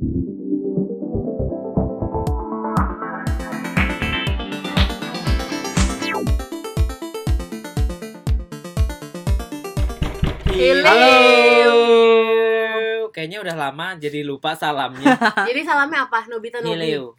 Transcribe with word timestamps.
Halo. 0.00 0.08
Halo. 10.88 11.76
Kayaknya 13.12 13.44
udah 13.44 13.56
lama 13.60 14.00
jadi 14.00 14.24
lupa 14.24 14.56
salamnya. 14.56 15.20
Jadi 15.52 15.60
salamnya 15.68 16.08
apa? 16.08 16.24
Nobita 16.32 16.64
Nobi. 16.64 16.80
Hileu. 16.80 17.12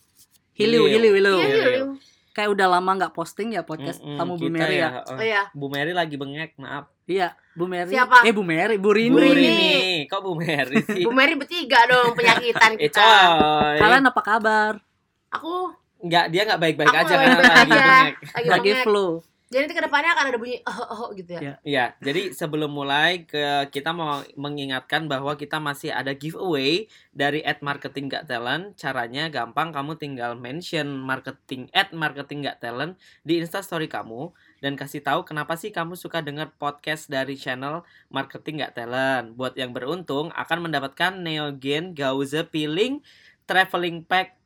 Hiliu, 0.58 0.90
hiliu, 0.90 1.14
hiliu. 1.14 1.38
Iya. 1.38 1.86
Kayak 2.32 2.50
udah 2.50 2.68
lama 2.70 2.92
nggak 2.96 3.12
posting 3.12 3.52
ya 3.52 3.62
podcast 3.62 4.00
Mm-mm, 4.00 4.16
tamu 4.16 4.36
Bu 4.36 4.48
Mary 4.48 4.80
ya. 4.80 5.04
oh. 5.04 5.14
Oh 5.14 5.20
iya. 5.20 5.44
Bu 5.52 5.68
Mary 5.68 5.92
lagi 5.92 6.16
bengek, 6.16 6.56
maaf. 6.56 6.88
Iya, 7.04 7.36
Bu 7.52 7.66
Mary. 7.66 7.92
Siapa? 7.92 8.24
Eh 8.24 8.32
Bu 8.32 8.40
Mary, 8.42 8.76
Bu 8.76 8.90
Rini. 8.90 9.12
Bu 9.12 9.20
Bu 9.20 9.28
Rini. 9.30 9.76
Kok 10.08 10.22
Bu 10.22 10.32
Mary 10.34 10.80
sih? 10.90 11.04
Bu 11.04 11.12
Mary 11.12 11.36
bertiga 11.36 11.84
dong 11.86 12.16
penyakitan 12.16 12.72
Eh, 12.74 12.88
kita. 12.88 13.04
coy. 13.04 13.78
Kalian 13.78 14.06
apa 14.06 14.22
kabar? 14.22 14.74
Aku 15.30 15.76
Enggak, 16.00 16.26
dia 16.28 16.42
enggak 16.44 16.58
baik-baik 16.58 16.96
aja 16.96 17.14
baik-baik 17.14 17.46
lagi 17.46 17.60
aja. 17.62 17.78
bengek. 17.78 18.16
lagi 18.26 18.48
Lagi 18.48 18.70
bengek. 18.74 18.86
Jadi 19.52 19.68
nanti 19.68 19.76
ke 19.76 19.84
depannya 19.84 20.16
akan 20.16 20.26
ada 20.32 20.40
bunyi 20.40 20.64
oh 20.64 20.80
oh, 20.80 20.88
oh 20.96 21.10
gitu 21.12 21.36
ya. 21.36 21.42
Iya. 21.44 21.56
Iya, 21.68 21.86
jadi 22.00 22.32
sebelum 22.32 22.72
mulai 22.72 23.28
ke 23.28 23.68
kita 23.68 23.92
mau 23.92 24.24
mengingatkan 24.40 25.12
bahwa 25.12 25.36
kita 25.36 25.60
masih 25.60 25.92
ada 25.92 26.16
giveaway 26.16 26.88
dari 27.12 27.44
at 27.44 27.60
marketing 27.60 28.08
Gak 28.08 28.32
talent. 28.32 28.80
Caranya 28.80 29.28
gampang, 29.28 29.76
kamu 29.76 30.00
tinggal 30.00 30.40
mention 30.40 30.96
marketing 30.96 31.68
at 31.76 31.92
marketing 31.92 32.48
Gak 32.48 32.64
talent 32.64 32.96
di 33.28 33.44
Instastory 33.44 33.92
kamu 33.92 34.32
dan 34.64 34.80
kasih 34.80 35.04
tahu 35.04 35.28
kenapa 35.28 35.60
sih 35.60 35.76
kamu 35.76 36.00
suka 36.00 36.24
dengar 36.24 36.56
podcast 36.56 37.12
dari 37.12 37.36
channel 37.36 37.84
marketing 38.08 38.64
Gak 38.64 38.80
talent. 38.80 39.36
Buat 39.36 39.60
yang 39.60 39.76
beruntung 39.76 40.32
akan 40.32 40.72
mendapatkan 40.72 41.20
Neogen 41.20 41.92
Gauze 41.92 42.48
Peeling 42.48 43.04
Traveling 43.44 44.08
Pack 44.08 44.40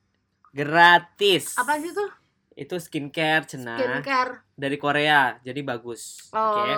gratis. 0.50 1.54
Apa 1.62 1.78
sih 1.78 1.94
tuh? 1.94 2.25
Itu 2.56 2.80
skincare 2.80 3.44
cenah 3.46 3.76
Skincare. 3.76 4.32
dari 4.54 4.76
Korea, 4.76 5.36
jadi 5.38 5.60
bagus. 5.60 6.32
Oh, 6.32 6.64
Oke. 6.64 6.72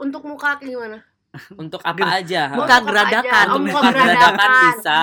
untuk 0.00 0.22
muka 0.24 0.58
kayak 0.58 0.66
gimana? 0.68 0.98
Untuk 1.56 1.80
apa 1.80 2.20
aja? 2.20 2.52
Muka 2.52 2.60
Untuk 2.60 2.68
apa 2.68 2.88
geradakan. 2.92 3.24
aja? 3.24 3.48
Oh, 3.48 3.56
Untuk 3.56 3.72
muka 3.72 3.88
geradakan 3.88 4.50
bisa. 4.68 5.00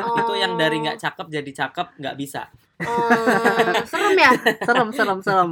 Oh. 0.00 0.16
Itu 0.16 0.32
yang 0.34 0.52
dari 0.56 0.76
nggak 0.80 0.96
cakep 0.96 1.26
jadi 1.28 1.50
cakep 1.52 1.86
nggak 2.00 2.16
bisa. 2.16 2.42
Oh, 2.80 3.12
serem 3.92 4.16
ya? 4.16 4.32
Serem, 4.64 4.88
serem, 4.90 5.18
serem. 5.20 5.50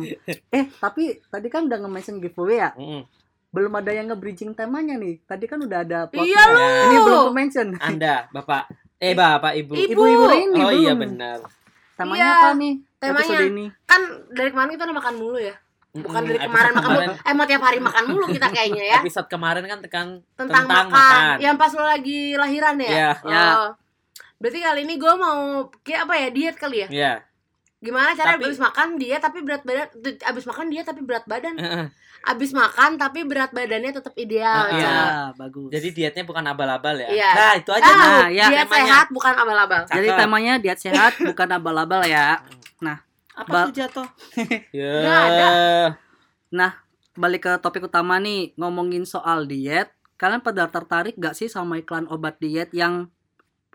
Eh, 0.48 0.64
tapi 0.74 1.20
tadi 1.28 1.44
kan 1.46 1.68
udah 1.68 1.76
nge-mention 1.76 2.24
giveaway 2.24 2.56
ya. 2.56 2.70
Mm-mm. 2.72 3.04
Belum 3.50 3.68
ada 3.70 3.92
yang 3.92 4.08
nge-bridging 4.08 4.54
temanya 4.54 4.96
nih. 4.96 5.20
Tadi 5.20 5.44
kan 5.44 5.60
udah 5.60 5.78
ada 5.82 5.98
plotnya. 6.08 6.24
Iya 6.24 6.42
lu. 6.48 6.60
Ini 6.64 6.96
belum 7.00 7.22
ke-mention. 7.28 7.68
Anda, 7.76 8.24
bapak, 8.30 8.62
eh 8.96 9.12
bapak, 9.12 9.52
ibu. 9.56 9.76
Ibu. 9.76 9.92
Ibu-ibu 9.92 10.24
Rini 10.24 10.56
Oh 10.56 10.70
belum. 10.70 10.80
iya 10.80 10.92
benar. 10.94 11.38
Temanya 11.94 12.20
Iya, 12.20 12.34
apa 12.34 12.48
nih? 12.54 12.74
temanya. 12.98 13.38
Ini. 13.44 13.66
Kan 13.84 14.00
dari 14.30 14.48
kemarin 14.48 14.70
kita 14.72 14.84
udah 14.84 14.96
makan 14.96 15.14
mulu 15.14 15.38
ya. 15.38 15.54
Bukan 15.94 16.10
Mm-mm, 16.16 16.26
dari 16.26 16.38
kemarin 16.40 16.72
makan 16.72 16.90
mulu. 16.90 17.00
kemarin- 17.06 17.22
Eh 17.22 17.32
mau 17.32 17.46
tiap 17.46 17.62
hari 17.62 17.78
makan 17.78 18.04
mulu 18.04 18.26
kita 18.28 18.46
kayaknya 18.50 18.84
ya. 18.84 18.98
Episode 18.98 19.28
kemarin 19.28 19.62
kan 19.64 19.78
tekan 19.80 20.06
Tentang, 20.34 20.64
makan. 20.66 21.38
Yang 21.38 21.54
pas 21.54 21.70
lo 21.72 21.84
lagi 21.84 22.34
lahiran 22.34 22.74
ya? 22.76 22.90
Iya. 22.90 23.10
Ya. 23.24 23.44
Oh. 23.56 23.70
Berarti 24.36 24.58
kali 24.60 24.80
ini 24.82 24.94
gue 24.96 25.14
mau 25.14 25.38
kayak 25.80 26.00
apa 26.04 26.14
ya 26.16 26.28
diet 26.28 26.56
kali 26.56 26.76
ya? 26.78 26.88
Iya. 26.90 27.12
Gimana 27.84 28.16
cara 28.16 28.34
Tapi- 28.34 28.48
abis 28.48 28.58
makan 28.58 28.88
dia 28.96 29.16
tapi 29.20 29.44
berat 29.44 29.60
badan 29.60 29.86
abis 30.24 30.44
makan 30.44 30.66
dia 30.66 30.80
tapi 30.80 31.04
berat 31.04 31.24
badan 31.28 31.54
Heeh. 31.54 31.86
abis 32.24 32.50
makan 32.50 32.96
tapi 32.96 33.20
berat 33.22 33.52
badannya 33.52 33.92
tetap 33.92 34.16
ideal 34.16 34.64
Iya. 34.66 34.80
Ca. 34.80 34.88
Ya, 34.88 35.12
bagus. 35.36 35.68
Jadi 35.68 35.88
dietnya 35.92 36.24
bukan 36.24 36.40
abal-abal 36.42 36.96
ya. 36.96 37.08
Iya. 37.12 37.30
Nah, 37.30 37.52
itu 37.54 37.70
aja. 37.70 37.84
Ah, 37.84 37.92
Nah. 37.92 38.08
Nah, 38.08 38.28
ya, 38.32 38.46
diet 38.48 38.64
temanya. 38.64 38.80
sehat 38.80 39.06
bukan 39.12 39.34
abal-abal 39.36 39.80
Jadi 39.84 40.08
temanya 40.08 40.52
diet 40.56 40.80
sehat 40.80 41.12
bukan 41.20 41.48
abal-abal 41.52 42.00
ya. 42.02 42.40
Apa 43.34 43.50
Ba- 43.50 43.66
tuh 43.66 43.74
jatuh? 43.76 44.08
ya. 44.72 44.92
Nggak 45.02 45.22
ada. 45.28 45.48
Balik 47.14 47.46
ke 47.46 47.52
topik 47.62 47.86
utama 47.86 48.18
nih, 48.18 48.58
ngomongin 48.58 49.06
soal 49.06 49.46
diet. 49.46 49.86
Kalian 50.18 50.42
pada 50.42 50.66
tertarik 50.66 51.14
gak 51.14 51.34
sih 51.34 51.46
sama 51.46 51.78
iklan 51.78 52.10
obat 52.10 52.38
diet 52.38 52.74
yang 52.74 53.06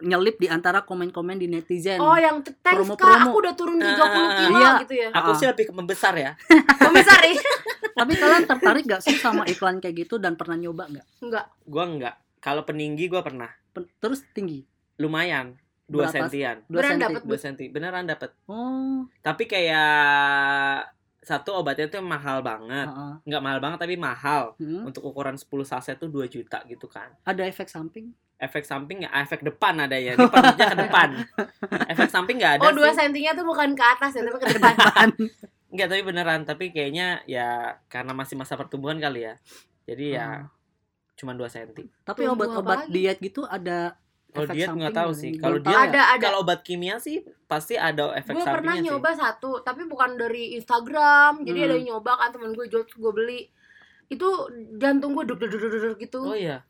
nyelip 0.02 0.36
di 0.36 0.48
antara 0.48 0.82
komen-komen 0.82 1.36
di 1.36 1.48
netizen? 1.48 1.98
oh 1.98 2.14
yang 2.14 2.40
thanks 2.42 2.64
kak 2.90 2.98
Promo-promo. 2.98 3.26
aku 3.26 3.38
udah 3.38 3.54
turun 3.54 3.78
30 3.78 3.90
Ah, 4.00 4.08
kilo 4.38 4.58
iya. 4.58 4.72
gitu 4.80 4.94
ya 4.98 5.10
Aku 5.12 5.30
Ah. 5.30 5.36
sih 5.36 5.46
lebih 5.46 5.66
ke 5.66 5.74
membesar 5.74 6.14
ya. 6.14 6.32
Pembesar 6.80 7.20
nih 7.20 7.36
Tapi 8.00 8.14
kalian 8.14 8.44
tertarik 8.46 8.84
gak 8.86 9.02
sih 9.02 9.14
sama 9.14 9.44
iklan 9.46 9.78
kayak 9.78 9.96
gitu 10.02 10.16
dan 10.16 10.34
pernah 10.34 10.56
nyoba 10.56 10.88
nggak? 10.88 11.06
enggak 11.20 11.46
Gua 11.64 11.84
enggak. 11.86 12.16
Kalau 12.38 12.64
peninggi 12.64 13.06
gua 13.06 13.20
pernah. 13.20 13.52
Pen- 13.70 13.92
Terus 13.98 14.24
tinggi, 14.30 14.64
Lumayan. 14.98 15.60
2 15.86 16.00
Berapa? 16.00 16.14
sentian. 16.24 16.64
2 16.64 16.72
Beneran 16.72 16.92
senti. 16.92 17.04
dapet? 17.04 17.22
2 17.24 17.36
senti. 17.36 17.66
Beneran 17.68 18.06
dapat. 18.06 18.30
Oh, 18.46 19.04
Tapi 19.20 19.44
kayak 19.44 20.88
satu 21.20 21.52
obatnya 21.56 21.90
tuh 21.90 22.00
mahal 22.00 22.40
banget. 22.40 22.88
heeh. 22.88 23.14
Nggak 23.24 23.42
mahal 23.42 23.60
banget 23.60 23.80
tapi 23.80 23.96
mahal. 23.96 24.56
Hmm. 24.56 24.86
Untuk 24.86 25.04
ukuran 25.04 25.36
10 25.36 25.50
saset 25.64 25.96
tuh 25.96 26.08
2 26.08 26.26
juta 26.26 26.64
gitu 26.64 26.86
kan. 26.86 27.12
Ada 27.24 27.44
efek 27.44 27.68
samping? 27.68 28.14
Efek 28.40 28.64
samping 28.64 29.04
ya, 29.04 29.12
efek 29.14 29.44
depan 29.44 29.76
ada 29.78 29.94
ya. 29.94 30.16
Ini 30.16 30.26
perutnya 30.26 30.66
ke 30.66 30.78
depan. 30.80 31.10
Efek 31.86 32.08
samping 32.08 32.40
nggak 32.40 32.54
ada 32.56 32.64
oh 32.64 32.72
dua 32.72 32.90
sih. 32.90 33.04
sentinya 33.04 33.36
tuh 33.36 33.44
bukan 33.44 33.76
ke 33.76 33.84
atas 33.84 34.16
ya 34.16 34.24
tapi 34.24 34.38
ke 34.38 34.48
depan 34.56 34.74
Nggak, 35.70 35.88
tapi 35.88 36.02
beneran. 36.02 36.42
Tapi 36.44 36.66
kayaknya 36.70 37.22
ya 37.26 37.48
karena 37.86 38.10
masih 38.12 38.34
masa 38.34 38.56
pertumbuhan 38.56 38.98
kali 38.98 39.22
ya. 39.22 39.36
Jadi 39.84 40.16
ya 40.16 40.28
Oh. 40.40 40.50
cuma 41.14 41.36
2 41.36 41.46
senti. 41.46 41.84
Tapi 42.02 42.26
obat-obat 42.26 42.88
diet 42.88 43.20
gitu 43.20 43.44
ada 43.44 43.92
Kalau 44.30 44.48
diet 44.48 44.70
nggak 44.70 44.94
tahu 44.94 45.12
nggak 45.12 45.20
sih. 45.20 45.32
Kalau 45.36 45.60
dia 45.60 45.76
ada 45.84 46.02
ada 46.14 46.22
kalau 46.24 46.40
obat 46.42 46.64
kimia 46.64 46.96
sih 46.98 47.20
pasti 47.44 47.76
ada 47.76 48.14
efek 48.14 48.32
gue 48.32 48.40
pernah 48.40 48.56
sampingnya 48.72 48.78
sih. 48.80 48.88
nyoba 48.88 49.10
satu 49.12 49.52
tapi 49.60 49.84
bukan 49.84 50.16
dari 50.16 50.54
Instagram 50.56 51.44
jadi 51.44 51.60
Hmm. 51.60 51.66
ada 51.66 51.74
yang 51.76 51.88
nyoba 51.92 52.12
kan 52.16 52.30
temen 52.30 52.54
gue 52.54 52.66
jual 52.66 52.86
gue 52.86 53.12
beli 53.12 53.42
itu 54.08 54.28
jantung 54.76 55.12
gue 55.12 55.26
deg 55.26 55.38
deg 55.40 55.50
deg 55.50 55.70
deg 55.74 55.98
gitu 56.00 56.22
Oh 56.24 56.34
iya. 56.34 56.62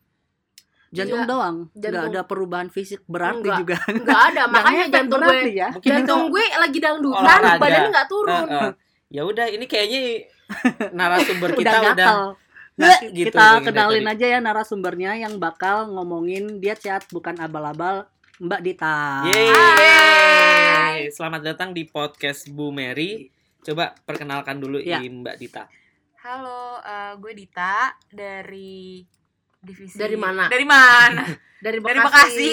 Jantung 0.89 1.21
Iya, 1.21 1.29
doang, 1.29 1.57
nggak 1.69 1.81
jantung. 1.85 2.09
ada 2.09 2.21
perubahan 2.23 2.69
fisik 2.69 3.01
berarti 3.05 3.45
Enggak. 3.45 3.57
juga. 3.61 3.77
nggak 3.85 4.21
ada 4.27 4.43
makanya 4.53 4.85
jantung 4.89 5.21
gue 5.21 5.37
ya. 5.51 5.67
Mungkin 5.69 5.89
jantung 5.89 6.19
itu 6.25 6.31
gue 6.31 6.45
lagi 6.55 6.79
dangdutan 6.79 7.39
badannya 7.55 7.89
nggak 7.89 8.09
turun 8.09 8.45
Heeh. 8.47 8.71
Ya 9.09 9.21
udah, 9.23 9.45
ini 9.47 9.65
kayaknya 9.65 10.01
narasumber 10.97 11.49
kita 11.53 11.77
udah 11.79 11.93
udah. 11.93 12.13
Nah, 12.79 12.95
Kita 12.95 13.11
gitu 13.11 13.35
dari 13.35 13.65
kenalin 13.65 14.07
aja 14.07 14.25
ya 14.25 14.39
narasumbernya 14.39 15.11
yang 15.19 15.35
bakal 15.35 15.89
ngomongin 15.89 16.57
diet 16.57 16.79
sehat 16.79 17.05
bukan 17.09 17.35
abal-abal 17.35 18.07
Mbak 18.39 18.61
Dita. 18.63 19.27
Yeay. 19.27 21.11
Selamat 21.11 21.43
datang 21.43 21.75
di 21.75 21.83
podcast 21.83 22.47
Bu 22.47 22.71
Mary. 22.71 23.27
Coba 23.59 23.91
perkenalkan 23.99 24.57
dulu 24.57 24.79
Ya. 24.79 25.03
Mbak 25.03 25.35
Dita. 25.35 25.67
Halo, 26.23 26.79
eh, 26.79 27.13
gue 27.19 27.33
Dita 27.35 27.91
dari 28.07 29.03
divisi 29.59 29.95
Dari 29.95 30.15
mana? 30.15 30.47
Dari 30.47 30.63
mana? 30.63 31.23
dari 31.65 31.77
dari 31.77 31.99
Bekasi, 31.99 32.07
Bekasi. 32.07 32.49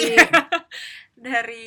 dari 1.27 1.65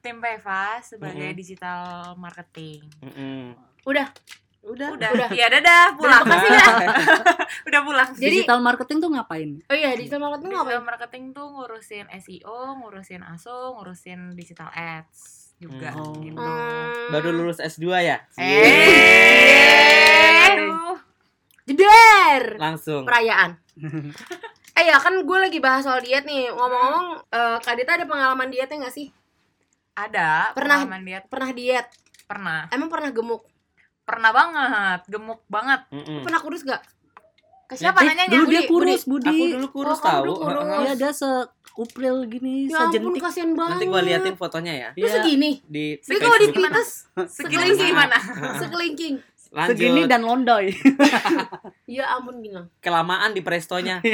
tim 0.00 0.16
Peva 0.18 0.80
sebagai 0.80 1.24
Mm-mm. 1.26 1.36
digital 1.36 1.84
marketing. 2.14 2.84
Mm-mm. 3.00 3.52
udah 3.82 4.08
Udah. 4.64 4.96
Udah, 4.96 5.12
Udah. 5.12 5.28
iya 5.28 5.52
dadah, 5.52 5.92
pulang. 5.92 6.24
Bekasi 6.24 6.48
Nah, 6.48 6.96
Udah 7.68 7.80
pulang. 7.84 8.08
Jadi- 8.10 8.40
Digital 8.40 8.58
marketing 8.58 8.96
tuh 8.98 9.12
ngapain? 9.12 9.60
oh 9.62 9.76
iya 9.76 9.92
digital 9.92 10.16
marketing 10.18 10.48
digital 10.50 10.64
ngapain 10.64 10.80
marketing 10.82 11.24
tuh 11.30 11.46
ngurusin 11.46 12.08
SEO, 12.10 12.58
ngurusin 12.74 13.20
ASO, 13.22 13.76
ngurusin 13.76 14.32
digital 14.32 14.72
ads 14.72 15.52
juga 15.54 15.92
Hmm. 15.92 16.16
gitu. 16.18 16.40
Hmm. 16.40 17.12
Baru 17.12 17.28
lulus 17.30 17.60
S2 17.60 17.84
ya? 18.00 18.24
Eh, 19.04 20.48
aduh. 20.48 20.96
Jeder 21.64 22.56
Langsung. 22.56 23.02
perayaan 23.02 23.56
eh 24.76 24.84
ya 24.84 24.96
kan 24.96 25.14
gue 25.16 25.38
lagi 25.40 25.58
bahas 25.58 25.82
soal 25.82 25.98
diet 25.98 26.22
nih 26.22 26.48
ngomong-ngomong 26.48 27.06
eh, 27.26 27.56
Kak 27.58 27.74
Dita 27.74 27.94
ada 27.94 28.04
pengalaman 28.04 28.48
dietnya 28.48 28.82
gak 28.82 28.92
sih 28.92 29.08
Ada 29.92 30.50
Pernah- 30.52 30.82
pengalaman 30.82 31.02
diet 31.02 31.24
pernah 31.24 31.50
diet 31.50 31.86
pernah. 32.24 32.60
emang 32.68 32.88
pernah 32.88 33.10
gemuk 33.10 33.42
Pernah 34.02 34.30
banget, 34.30 35.00
gemuk 35.08 35.40
banget. 35.46 35.80
Mm-mm. 35.88 36.20
pernah 36.20 36.36
kurus 36.38 36.60
gak 36.60 36.82
ke 37.64 37.72
siapa 37.74 37.96
Eh, 37.98 38.06
nanyanya 38.06 38.36
dulu 38.36 38.44
dia 38.44 38.60
Budi, 38.60 38.68
kurus, 38.68 39.00
Aku 39.00 39.08
Budi. 39.08 39.38
dulu 39.50 39.68
kurus 39.70 39.96
Oh, 39.96 40.02
kamu 40.02 40.32
tahu. 40.36 40.80
Iya, 40.82 40.92
dia 40.94 41.10
seupril 41.10 42.16
gini, 42.28 42.68
Budi. 42.68 42.68
ya 42.68 42.84
ampun 42.84 42.92
sejentik. 42.92 43.22
kasihan 43.22 43.50
banget 43.50 43.72
Nanti 43.72 43.86
gua 43.88 44.00
liatin 44.02 44.34
fotonya 44.34 44.72
ya 44.74 44.88
lu 44.92 45.06
segini 45.08 45.50
di 45.64 45.96
Tapi 45.96 46.18
kalau 46.18 46.36
di 46.36 46.48
pites 46.50 46.90
Segini 47.24 47.64
Sekelingking. 47.64 47.88
gimana? 47.88 48.16
Sekelingking 48.58 49.14
Lanjut. 49.54 49.78
Segini 49.78 50.02
dan 50.10 50.26
londoy. 50.26 50.74
ya 51.86 52.18
ampun 52.18 52.42
bilang 52.42 52.66
kelamaan 52.82 53.30
di 53.30 53.38
prestonya. 53.38 54.02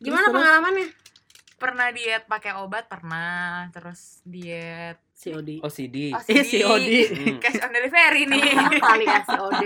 gimana 0.00 0.24
terus? 0.24 0.32
pengalamannya 0.32 0.88
Pernah 1.54 1.88
diet 1.96 2.28
pakai 2.28 2.60
obat 2.60 2.88
pernah, 2.88 3.68
terus 3.72 4.20
diet 4.24 5.00
COD. 5.14 5.62
OCD. 5.62 6.12
Eh, 6.12 6.44
COD. 6.44 6.90
Hmm. 7.08 7.36
cash 7.40 7.60
on 7.62 7.70
delivery 7.72 8.22
nih. 8.26 8.42
kali 8.82 9.06
SOD 9.24 9.64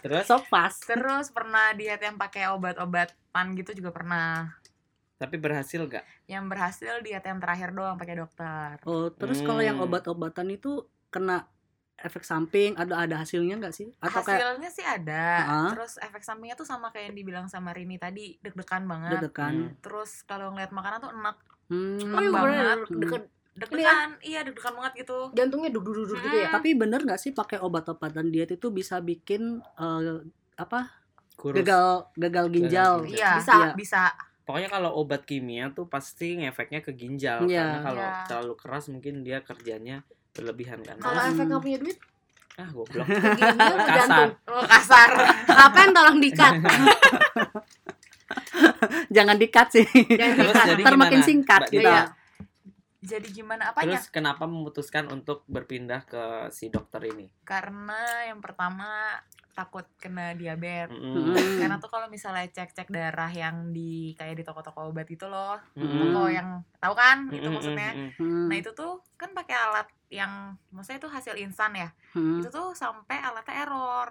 Terus 0.00 0.24
So 0.24 0.40
fast. 0.40 0.86
Terus 0.86 1.28
pernah 1.34 1.74
diet 1.76 2.00
yang 2.00 2.16
pakai 2.16 2.48
obat-obatan 2.52 3.46
gitu 3.58 3.76
juga 3.76 3.90
pernah. 3.90 4.54
Tapi 5.18 5.36
berhasil 5.40 5.80
gak? 5.84 6.04
Yang 6.28 6.44
berhasil 6.48 6.92
diet 7.00 7.24
yang 7.24 7.40
terakhir 7.40 7.72
doang 7.72 7.96
pakai 7.96 8.16
dokter. 8.20 8.76
Oh, 8.84 9.08
terus 9.08 9.40
kalau 9.40 9.60
yang 9.60 9.80
Hmm. 9.80 9.88
obat-obatan 9.90 10.48
itu 10.52 10.84
kena 11.10 11.48
efek 11.96 12.22
samping 12.22 12.74
ada 12.74 12.98
ada 12.98 13.16
hasilnya 13.16 13.56
nggak 13.56 13.72
sih? 13.72 13.88
Atau 13.96 14.20
kayak 14.20 14.40
Hasilnya 14.40 14.68
sih 14.68 14.82
ada. 14.82 15.24
Heeh. 15.40 15.70
Terus 15.72 15.92
efek 15.98 16.20
sampingnya 16.20 16.54
tuh 16.54 16.64
sama 16.64 16.88
kayak 16.88 17.10
yang 17.10 17.16
dibilang 17.16 17.46
sama 17.46 17.70
Rini 17.70 17.96
tadi, 17.96 18.36
deg-degan 18.38 18.84
banget. 18.84 19.10
deg-degan? 19.14 19.78
Terus 19.78 20.22
kalau 20.22 20.50
ngeliat 20.50 20.70
makanan 20.70 20.98
tuh 21.00 21.12
enak, 21.12 21.36
Hmm. 21.64 21.96
Oh 22.12 22.20
iya 22.20 22.28
banget. 22.28 22.44
bener, 22.44 22.78
deket 23.00 23.22
deg-degan. 23.54 24.08
Iya, 24.20 24.40
deg-degan 24.42 24.74
banget 24.74 24.92
gitu. 24.98 25.18
jantungnya 25.32 25.70
duduk 25.70 25.94
duduk 25.96 26.18
gitu 26.18 26.36
ya. 26.36 26.48
Hmm. 26.48 26.54
Tapi 26.54 26.68
bener 26.74 27.00
nggak 27.00 27.16
sih 27.16 27.30
pakai 27.30 27.56
obat-obatan 27.58 28.28
diet 28.28 28.50
itu 28.50 28.68
bisa 28.68 28.98
bikin 28.98 29.58
eh, 29.74 30.18
apa 30.54 30.92
Kurus. 31.34 31.56
gagal 31.58 32.12
gagal 32.14 32.46
ginjal? 32.48 32.92
Iya, 33.02 33.40
Bisa. 33.40 33.54
bisa. 33.56 33.56
bisa. 33.74 34.02
Pokoknya 34.44 34.68
kalau 34.68 34.92
obat 34.94 35.24
kimia 35.24 35.72
tuh 35.72 35.88
pasti 35.88 36.36
ngefeknya 36.36 36.78
ke 36.78 36.92
ginjal 36.92 37.48
Iya. 37.48 37.64
karena 37.64 37.78
kalau 37.80 38.02
Iya. 38.02 38.24
terlalu 38.28 38.54
keras 38.54 38.84
mungkin 38.86 39.24
dia 39.24 39.40
kerjanya 39.40 40.04
berlebihan 40.34 40.82
kan. 40.82 40.98
Kalau 40.98 41.16
Hmm. 41.16 41.30
efek 41.30 41.44
nggak 41.46 41.62
punya 41.62 41.78
duit, 41.80 41.98
Ah, 42.54 42.70
goblok. 42.70 43.02
Kasar. 43.90 44.30
Oh, 44.46 44.62
kasar. 44.62 45.10
Kapan 45.44 45.90
tolong 45.90 46.22
dikat? 46.22 46.54
Jangan 49.10 49.36
dikat 49.36 49.68
sih. 49.70 49.86
Jangan 49.86 50.36
Terus 50.38 50.54
dikat. 50.54 50.66
jadi 50.68 50.82
Ntar 50.82 50.94
makin 50.94 51.10
gimana, 51.18 51.26
singkat 51.26 51.62
kita. 51.66 51.82
Dita? 51.82 51.98
Jadi 53.04 53.28
gimana 53.34 53.62
apanya? 53.68 53.98
Terus 53.98 54.08
kenapa 54.08 54.46
memutuskan 54.46 55.10
untuk 55.10 55.44
berpindah 55.44 56.06
ke 56.06 56.22
si 56.48 56.70
dokter 56.70 57.04
ini? 57.04 57.28
Karena 57.42 58.00
yang 58.24 58.40
pertama 58.40 59.18
takut 59.52 59.84
kena 59.98 60.32
diabetes. 60.32 60.90
Hmm. 60.90 61.34
Karena 61.60 61.76
tuh 61.76 61.86
kalau 61.86 62.06
misalnya 62.06 62.48
cek-cek 62.48 62.88
darah 62.88 63.28
yang 63.28 63.70
di 63.70 64.14
kayak 64.14 64.34
di 64.34 64.42
toko-toko 64.42 64.88
obat 64.88 65.06
itu 65.06 65.26
loh, 65.26 65.54
Mm-mm. 65.74 66.10
toko 66.10 66.26
yang 66.26 66.48
tahu 66.78 66.94
kan 66.94 67.28
itu 67.28 67.38
Mm-mm, 67.38 67.54
maksudnya. 67.54 67.90
Hmm. 68.16 68.46
Nah 68.46 68.56
itu 68.56 68.70
tuh 68.72 68.98
kan 69.14 69.30
pakai 69.30 69.54
alat 69.54 69.86
yang 70.14 70.32
maksudnya 70.70 70.98
itu 70.98 71.10
hasil 71.10 71.34
instan 71.36 71.74
ya. 71.74 71.88
Hmm. 72.12 72.38
Itu 72.38 72.48
tuh 72.48 72.70
sampai 72.72 73.18
alatnya 73.18 73.54
error. 73.60 74.10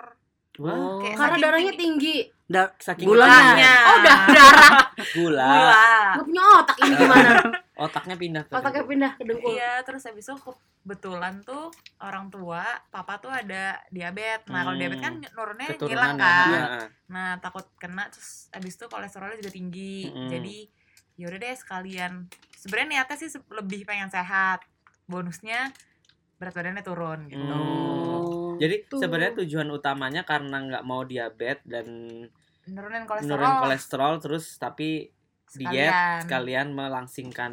Wah, 0.53 0.69
Oh. 0.69 1.01
Kayak 1.01 1.17
Karena 1.17 1.37
darahnya 1.41 1.73
tinggi. 1.73 1.81
tinggi. 2.29 2.45
Da- 2.45 2.75
saking 2.77 3.07
Gulanya. 3.07 3.33
gulanya. 3.33 3.73
Oh, 3.81 3.95
udah 3.97 4.17
darah. 4.29 4.71
Gula. 5.17 5.47
Gula. 5.47 5.89
Nggak 6.13 6.25
punya 6.27 6.43
otak 6.53 6.77
ini 6.77 6.93
gimana? 6.93 7.29
Otaknya 7.83 8.15
pindah 8.15 8.43
ke 8.43 8.51
Otaknya 8.53 8.83
pindah 8.85 9.11
ke 9.17 9.23
dengkul. 9.25 9.49
Iya, 9.49 9.81
terus 9.81 10.05
habis 10.05 10.21
itu 10.21 10.35
kebetulan 10.37 11.41
tuh 11.41 11.73
orang 11.97 12.29
tua, 12.29 12.61
papa 12.87 13.17
tuh 13.17 13.33
ada 13.33 13.81
diabetes. 13.89 14.45
Nah, 14.45 14.61
kalau 14.61 14.77
Hmm. 14.77 14.81
diabetes 14.83 15.01
kan 15.01 15.13
nurunnya 15.33 15.67
ngilang 15.73 16.13
ya. 16.13 16.21
kan. 16.21 16.49
Heeh. 16.53 16.85
Nah, 17.09 17.29
takut 17.39 17.65
kena 17.75 18.05
terus 18.07 18.51
habis 18.51 18.73
itu 18.75 18.85
kolesterolnya 18.85 19.41
juga 19.41 19.49
tinggi. 19.49 20.05
Mm-mm. 20.05 20.29
Jadi 20.29 20.57
yaudah 21.15 21.39
deh 21.39 21.55
sekalian. 21.55 22.11
Sebenarnya 22.53 22.87
niatnya 22.93 23.17
sih 23.17 23.29
lebih 23.49 23.81
pengen 23.83 24.07
sehat. 24.07 24.61
Bonusnya 25.03 25.73
berat 26.43 26.53
badannya 26.53 26.83
turun 26.83 27.19
gitu. 27.25 27.39
Hmm. 27.39 27.55
Oh. 27.55 28.51
Jadi 28.55 28.75
Tuh. 28.85 28.99
sebenarnya 28.99 29.33
tujuan 29.39 29.67
utamanya 29.69 30.21
karena 30.21 30.59
nggak 30.61 30.83
mau 30.83 31.01
diabetes 31.01 31.63
dan 31.63 31.87
Nurunin 32.65 33.03
kolesterol. 33.03 33.31
nurunin 33.33 33.55
kolesterol 33.59 34.13
terus 34.19 34.45
tapi 34.55 35.07
diet 35.49 35.87
sekalian. 35.87 36.19
sekalian 36.21 36.67
melangsingkan 36.71 37.51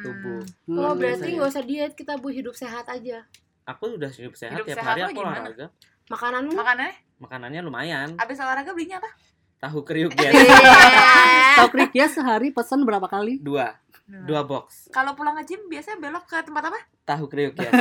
tubuh. 0.00 0.40
Hmm. 0.62 0.74
Oh 0.74 0.90
Luar 0.90 0.94
berarti 0.94 1.28
nggak 1.32 1.48
usah 1.48 1.62
diet, 1.62 1.92
kita 1.92 2.16
bu 2.16 2.28
hidup 2.28 2.52
sehat 2.52 2.84
aja. 2.86 3.24
Aku 3.64 3.94
udah 3.94 4.08
hidup 4.08 4.32
sehat 4.32 4.56
Hidup 4.56 4.66
tiap 4.66 4.78
sehat 4.78 4.88
hari 4.90 5.00
aku 5.04 5.12
gimana? 5.14 5.38
olahraga. 5.40 5.66
Makananmu? 6.08 6.52
Makanannya 6.52 6.94
Makanannya 7.18 7.60
lumayan. 7.62 8.08
abis 8.16 8.36
olahraga 8.36 8.72
belinya 8.72 8.98
apa? 8.98 9.10
Tahu 9.60 9.78
kriuk 9.82 10.10
Iya. 10.18 10.28
ya. 10.28 10.42
Tahu 11.54 11.68
Krik 11.70 11.92
ya 11.92 12.06
sehari 12.06 12.50
pesan 12.50 12.82
berapa 12.82 13.06
kali? 13.06 13.38
Dua, 13.38 13.70
dua 14.20 14.44
box. 14.44 14.92
Kalau 14.92 15.16
pulang 15.16 15.32
ke 15.40 15.54
gym 15.54 15.64
biasanya 15.72 15.96
belok 15.96 16.28
ke 16.28 16.36
tempat 16.44 16.68
apa? 16.68 16.80
Tahu 17.08 17.24
kriuk 17.32 17.56
ya. 17.56 17.70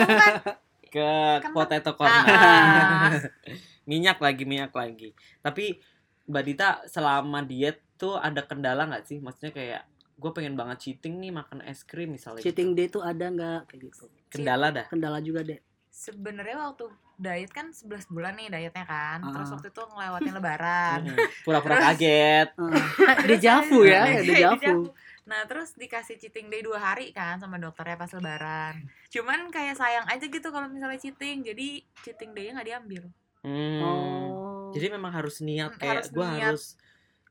Ke 0.92 1.39
Kan- 1.39 1.56
potato 1.56 1.95
corner. 1.95 2.28
Ah. 2.28 3.16
minyak 3.89 4.19
lagi, 4.19 4.44
minyak 4.44 4.75
lagi. 4.75 5.16
Tapi 5.39 5.80
Mbak 6.28 6.44
Dita 6.44 6.69
selama 6.83 7.39
diet 7.48 7.80
tuh 7.95 8.19
ada 8.19 8.44
kendala 8.44 8.83
nggak 8.92 9.07
sih? 9.07 9.24
Maksudnya 9.24 9.56
kayak 9.56 9.81
gue 10.19 10.31
pengen 10.36 10.60
banget 10.60 10.78
cheating 10.83 11.24
nih 11.24 11.31
makan 11.31 11.63
es 11.63 11.88
krim 11.88 12.12
misalnya. 12.12 12.44
Cheating 12.44 12.75
day 12.75 12.92
itu 12.92 13.00
ada 13.00 13.24
nggak 13.31 13.72
kayak 13.72 13.81
gitu? 13.88 14.06
Kendala 14.27 14.68
dah. 14.75 14.86
Kendala 14.92 15.24
juga 15.24 15.48
deh. 15.48 15.60
Sebenarnya 15.91 16.55
waktu 16.57 16.88
diet 17.15 17.51
kan 17.51 17.69
11 17.69 17.85
bulan 18.07 18.33
nih 18.33 18.47
dietnya 18.47 18.81
kan. 18.81 19.19
Terus 19.27 19.45
Ah. 19.45 19.53
waktu 19.53 19.67
itu 19.69 19.81
ngelewatin 19.85 20.33
lebaran. 20.33 20.99
Mm-mm. 21.05 21.27
Pura-pura 21.41 21.75
Terus- 21.75 21.85
kaget. 21.93 22.47
Uh, 22.55 22.71
dejavu 23.29 23.79
ya, 23.83 24.01
ya 24.09 24.19
dejavu. 24.21 24.89
Nah 25.21 25.45
terus 25.45 25.75
dikasih 25.75 26.17
cheating 26.17 26.47
day 26.47 26.59
dua 26.59 26.79
hari 26.81 27.11
kan 27.11 27.38
sama 27.38 27.55
dokternya 27.55 27.93
pas 27.95 28.09
lebaran. 28.09 28.81
Cuman 29.07 29.47
kayak 29.47 29.75
sayang 29.75 30.07
aja 30.07 30.25
gitu 30.25 30.47
kalau 30.47 30.65
misalnya 30.65 30.97
cheating. 30.97 31.43
Jadi 31.43 31.67
cheating 32.01 32.31
day-nya 32.31 32.57
nggak 32.57 32.67
diambil. 32.67 33.03
Hmm. 33.41 33.79
Oh. 33.81 34.71
Jadi 34.71 34.88
memang 34.89 35.11
harus 35.11 35.39
niat 35.39 35.69
Hmm, 35.69 35.77
kayak 35.77 35.93
harus 35.97 36.09
gue 36.09 36.23
niat. 36.25 36.43
harus 36.47 36.65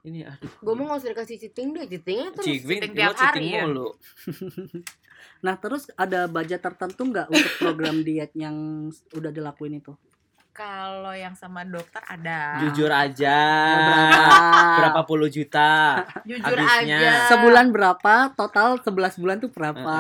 ini 0.00 0.20
aduh. 0.22 0.52
Gue 0.60 0.74
mau 0.74 0.84
nggak 0.86 0.98
usah 0.98 1.10
dikasih 1.10 1.36
cheating 1.38 1.68
deh, 1.72 1.84
cheatingnya 1.86 2.28
terus. 2.30 2.46
cheating, 2.46 2.68
cheating 2.70 2.92
tiap 2.94 3.12
cheating 3.12 3.44
hari 3.44 3.52
ya? 3.52 3.62
mulu. 3.64 3.88
Nah 5.40 5.54
terus 5.56 5.88
ada 5.96 6.26
budget 6.26 6.60
tertentu 6.60 7.08
nggak 7.08 7.28
untuk 7.32 7.52
program 7.58 8.02
diet 8.06 8.32
yang 8.36 8.88
udah 9.12 9.30
dilakuin 9.32 9.80
itu? 9.80 9.96
Kalau 10.50 11.14
yang 11.14 11.32
sama 11.32 11.64
dokter 11.64 12.02
ada. 12.04 12.58
Jujur 12.60 12.90
aja. 12.90 13.38
Berapa? 13.80 14.38
Berapa 14.82 15.00
puluh 15.06 15.30
juta? 15.30 16.04
Jujur 16.26 16.58
Habisnya. 16.58 16.98
aja. 16.98 17.12
Sebulan 17.32 17.70
berapa? 17.72 18.34
Total 18.34 18.76
11 18.76 19.22
bulan 19.22 19.36
tuh 19.40 19.50
berapa? 19.54 19.98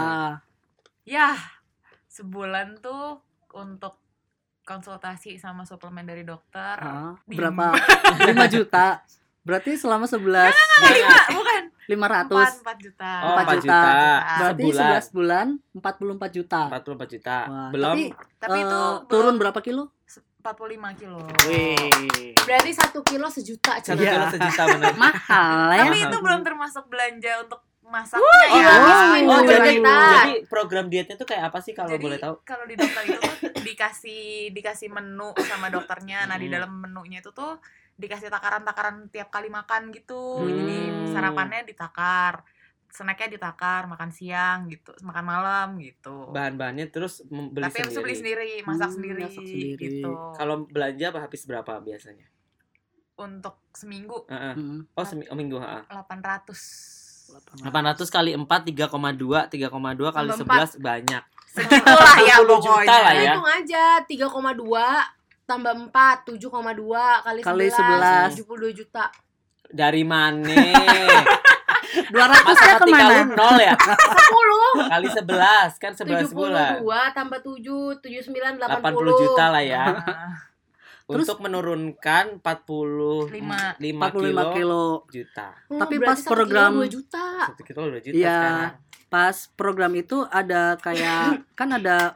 Ya 1.08 1.38
sebulan 2.10 2.82
tuh 2.82 3.22
untuk 3.56 3.96
konsultasi 4.66 5.38
sama 5.40 5.64
suplemen 5.64 6.04
dari 6.04 6.26
dokter. 6.26 6.76
Bim. 7.24 7.38
berapa? 7.38 7.74
5 8.28 8.54
juta. 8.54 9.00
Berarti 9.50 9.70
selama 9.74 10.06
11 10.06 10.54
Lima, 10.86 11.18
bukan. 11.32 11.62
500. 11.84 12.30
Empat, 12.30 12.52
empat 12.56 12.76
juta. 12.78 13.12
Oh, 13.18 13.28
4 13.28 13.42
4 13.42 13.50
juta. 13.50 13.58
juta. 13.58 13.82
Berarti 14.38 14.62
Sebulan. 14.62 14.90
11 15.02 15.10
bulan 15.10 15.46
44 15.74 16.30
juta. 16.30 16.60
44 16.70 17.10
juta. 17.10 17.36
Wah, 17.44 17.68
Belum 17.68 17.90
tapi, 17.90 18.04
Tapi 18.38 18.54
eh, 18.54 18.62
itu 18.62 18.80
turun 19.04 19.10
belum- 19.26 19.36
berapa 19.36 19.60
kilo? 19.60 19.84
45 20.40 20.46
kilo. 20.96 21.20
Wih. 21.44 22.32
Berarti 22.40 22.70
satu 22.72 23.02
kilo 23.02 23.26
sejuta. 23.28 23.76
satu 23.76 23.92
cuy. 23.92 24.00
Iya. 24.00 24.12
kilo 24.14 24.26
sejuta 24.30 24.62
bener. 24.70 24.94
Mahal 24.96 25.66
ya. 25.68 25.82
Tapi 25.84 25.98
itu 26.00 26.16
belum 26.16 26.40
termasuk 26.40 26.84
belanja 26.86 27.32
untuk 27.42 27.60
masaknya 27.82 28.22
Oh, 28.22 28.40
ya. 28.40 28.54
iya, 28.54 28.70
Oh, 28.70 28.86
Oh, 29.26 29.42
iya, 29.42 29.50
jadi, 29.50 29.66
iya. 29.68 29.74
kita. 29.74 29.98
jadi 30.16 30.34
program 30.46 30.86
dietnya 30.86 31.16
tuh 31.16 31.26
kayak 31.26 31.50
apa 31.50 31.58
sih 31.58 31.74
kalau 31.74 31.90
Jadi, 31.90 32.04
boleh 32.06 32.18
tahu? 32.18 32.34
Kalau 32.40 32.64
di 32.64 32.74
dokter 32.74 33.02
itu 33.04 33.18
tuh 33.18 33.34
dikasih 33.60 34.22
dikasih 34.50 34.88
menu 34.88 35.34
sama 35.42 35.66
dokternya. 35.68 36.24
Nah, 36.24 36.36
di 36.36 36.46
Hmm. 36.46 36.54
dalam 36.54 36.70
menunya 36.78 37.18
itu 37.18 37.30
tuh 37.30 37.58
dikasih 38.00 38.28
takaran-takaran 38.28 39.06
tiap 39.08 39.28
kali 39.28 39.46
makan 39.46 39.92
gitu. 39.92 40.40
Hmm. 40.40 40.48
Jadi 40.48 40.78
sarapannya 41.10 41.60
ditakar, 41.62 42.40
snacknya 42.88 43.28
ditakar, 43.30 43.84
makan 43.84 44.10
siang 44.10 44.66
gitu, 44.66 44.90
makan 45.00 45.22
malam 45.22 45.68
gitu. 45.78 46.26
Bahan-bahannya 46.28 46.88
terus 46.88 47.20
beli 47.22 47.62
Tapi 47.62 47.76
harus 47.78 47.92
sendiri. 47.92 48.02
beli 48.02 48.14
sendiri, 48.16 48.50
masak 48.62 48.82
Hmm, 48.82 48.96
sendiri, 48.96 49.20
masak 49.22 49.44
sendiri. 49.44 49.76
gitu. 49.78 50.10
Kalau 50.32 50.64
belanja 50.64 51.06
apa 51.08 51.20
habis 51.20 51.42
berapa 51.44 51.72
biasanya? 51.78 52.26
Untuk 53.14 53.60
seminggu 53.70 54.24
Heeh. 54.26 54.54
Hmm. 54.54 54.80
Oh, 54.90 55.04
semi- 55.04 55.28
oh, 55.28 55.36
minggu, 55.36 55.56
heeh. 55.56 55.82
800. 55.86 57.28
800 57.54 57.70
kali 58.08 58.32
4 58.32 58.42
3,2 58.66 59.46
3,2 59.46 59.70
kali 60.10 60.28
Tambah 60.28 60.66
11 60.66 60.80
banyak. 60.80 61.22
Segitulah 61.46 62.16
ya 62.20 62.36
10 62.38 62.58
juta 62.58 62.74
pokoknya. 62.80 62.96
lah 62.96 63.12
ya. 63.12 63.22
Hitung 63.28 63.46
aja 63.46 63.82
3,2 64.02 65.19
tambah 65.50 65.72
4 65.90 66.30
7,2 66.30 66.46
kali, 67.20 67.40
Kali 67.42 67.66
11 67.66 68.38
72 68.38 68.70
juta. 68.72 69.10
Dari 69.66 70.02
mana? 70.02 70.46
200 71.90 72.14
ya 72.60 72.74
ke 72.78 72.86
mana? 72.86 73.26
lu 73.26 73.34
nol 73.34 73.56
ya? 73.58 73.74
10 74.78 74.94
Kali 74.94 75.08
11 75.10 75.82
kan 75.82 75.92
11 75.92 76.30
bulan. 76.30 76.78
72 76.78 77.18
tambah 77.18 77.38
7 77.42 77.98
79 77.98 78.62
80. 78.62 78.78
80 78.78 79.22
juta 79.22 79.44
lah 79.48 79.62
ya. 79.62 79.84
Nah, 79.90 80.38
Terus- 81.10 81.26
Untuk 81.26 81.42
menurunkan 81.42 82.38
45 82.38 83.26
Lima. 83.28 83.74
5 83.74 84.14
45 84.14 84.54
kilo. 84.54 85.02
juta. 85.10 85.48
Hmm, 85.66 85.80
Tapi 85.82 85.94
pas 85.98 86.14
kilo 86.16 86.30
program- 86.30 86.78
2 86.78 86.86
juta. 86.86 87.26
Satu 87.50 87.62
kilo 87.66 87.90
2 87.90 87.98
juta 87.98 88.14
Iya. 88.14 88.30
sekarang. 88.30 88.72
Pas 89.10 89.36
program 89.58 89.92
itu 89.98 90.22
ada 90.30 90.78
kayak 90.78 91.42
kan 91.58 91.74
ada 91.74 92.14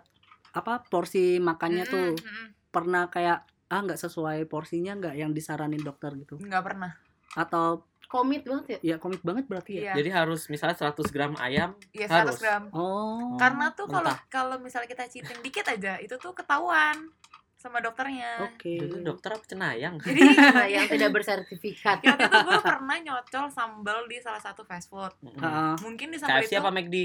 apa 0.54 0.86
porsi 0.86 1.42
makannya 1.42 1.82
mm-mm, 1.82 1.90
tuh 1.90 2.08
mm-mm. 2.14 2.46
Pernah 2.75 3.02
kayak 3.07 3.38
ah 3.64 3.81
nggak 3.81 3.97
sesuai 3.97 4.45
porsinya 4.45 4.93
nggak 4.95 5.14
yang 5.14 5.31
disaranin 5.31 5.81
dokter 5.81 6.11
gitu 6.14 6.37
nggak 6.37 6.62
pernah. 6.62 6.93
atau 7.35 7.83
Komit 8.04 8.45
banget 8.45 8.78
ya. 8.78 8.95
ya 8.95 8.97
komit 8.97 9.19
banget 9.23 9.49
berarti 9.49 9.73
ya 9.75 9.90
Iya. 9.90 9.93
Jadi 9.97 10.11
harus 10.12 10.47
misalnya 10.47 10.76
100 10.76 10.95
gram 11.09 11.35
ayam 11.35 11.75
Iya 11.90 12.07
harus. 12.07 12.37
100 12.38 12.45
gram. 12.45 12.62
oh 12.71 13.35
Karena 13.35 13.73
tuh 13.73 13.88
kalau 13.88 14.12
kalau 14.28 14.57
misalnya 14.59 14.87
kita 14.87 15.09
cheating 15.09 15.40
dikit 15.40 15.66
aja 15.66 15.99
itu 15.99 16.14
tuh 16.14 16.31
ketahuan 16.31 17.11
sama 17.57 17.81
dokternya. 17.81 18.45
Oke. 18.45 18.76
Dulu 18.76 19.02
dokter 19.02 19.33
apa 19.33 19.43
cenayang? 19.43 19.97
Jadi 19.99 20.21
yang 20.76 20.85
tidak 20.87 21.11
bersertifikat. 21.11 22.04
ya, 22.04 22.12
itu 22.12 22.28
gue 22.45 22.61
pernah 22.61 22.97
nyocol 23.00 23.47
sambal 23.49 24.04
di 24.04 24.21
salah 24.21 24.38
satu 24.38 24.62
fast 24.62 24.87
food. 24.87 25.11
Mm-mm. 25.19 25.40
Heeh. 25.40 25.73
Mungkin 25.81 26.07
di 26.12 26.19
sambal 26.21 26.45
KFC 26.45 26.52
itu 26.52 26.61
apa 26.61 26.71
McD? 26.71 26.97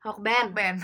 Hokben. 0.00 0.46
band. 0.50 0.78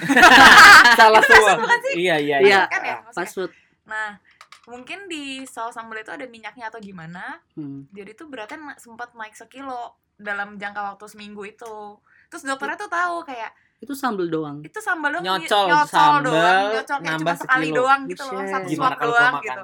Salah 0.95 1.23
semua. 1.25 1.57
sih? 1.83 1.95
Iya 1.99 2.17
iya 2.21 2.37
Iya. 2.39 2.61
Kan 2.69 2.83
ya. 2.85 2.97
Fast 3.11 3.35
food. 3.35 3.51
Nah, 3.88 4.21
mungkin 4.68 5.09
di 5.09 5.42
saus 5.49 5.73
sambal 5.75 6.04
itu 6.04 6.12
ada 6.12 6.28
minyaknya 6.28 6.68
atau 6.68 6.78
gimana. 6.78 7.40
Hmm. 7.57 7.88
Jadi 7.90 8.12
tuh 8.12 8.28
beratnya 8.28 8.76
sempat 8.76 9.16
naik 9.16 9.33
sekilo 9.33 9.97
dalam 10.14 10.61
jangka 10.61 10.95
waktu 10.95 11.04
seminggu 11.09 11.42
itu. 11.49 11.97
Terus 12.28 12.45
dokternya 12.45 12.76
tuh 12.76 12.92
tahu 12.92 13.25
kayak 13.25 13.50
Itu 13.78 13.95
sambal 13.95 14.26
doang. 14.26 14.59
itu 14.66 14.75
sambal 14.83 15.14
doang 15.14 15.23
Nyocol 15.23 15.71
nyocol 15.71 15.87
sambal, 15.87 16.26
doang, 16.26 16.62
nyocol 16.75 16.99
kayak 16.99 17.14
nambah 17.14 17.35
cuma 17.35 17.42
sekali 17.47 17.66
sekilo. 17.71 17.78
doang 17.78 18.00
gitu 18.11 18.23
loh, 18.26 18.42
satu 18.42 18.68
suap 18.75 18.95
doang 18.99 19.35
gitu. 19.38 19.62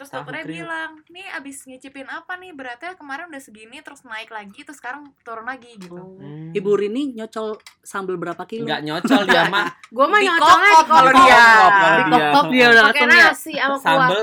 Terus 0.00 0.08
Tahu 0.08 0.24
dokternya 0.24 0.42
kriuk. 0.42 0.56
bilang, 0.58 0.90
nih 1.06 1.26
abis 1.30 1.56
ngicipin 1.62 2.08
apa 2.08 2.32
nih 2.34 2.50
beratnya 2.50 2.92
kemarin 2.94 3.28
udah 3.28 3.36
segini 3.38 3.78
terus 3.78 4.00
naik 4.02 4.28
lagi 4.28 4.56
terus 4.58 4.76
sekarang 4.76 5.12
turun 5.20 5.44
lagi 5.44 5.76
gitu. 5.76 5.92
Oh. 5.92 6.16
Hmm. 6.16 6.50
Ibu 6.50 6.70
Rini 6.72 7.12
nyocol 7.12 7.52
sambal 7.78 8.16
berapa 8.16 8.40
kilo? 8.42 8.64
Nggak 8.64 8.80
nyocol 8.80 9.22
dia 9.24 9.44
mah 9.52 9.68
Gue 9.86 10.06
mah 10.06 10.18
nyocolnya 10.18 10.72
kalau 10.82 11.12
dia. 11.12 11.36
kalau 11.44 11.90
dia. 11.92 12.00
Dikokop 12.00 12.44
dia 12.48 12.66
udah 12.66 12.82
Pakai 12.82 13.02
langsung 13.02 13.10
ya. 13.12 13.28
nasi 13.28 13.52
sama 13.52 13.68
kuah. 13.68 13.80
sambel 13.84 14.20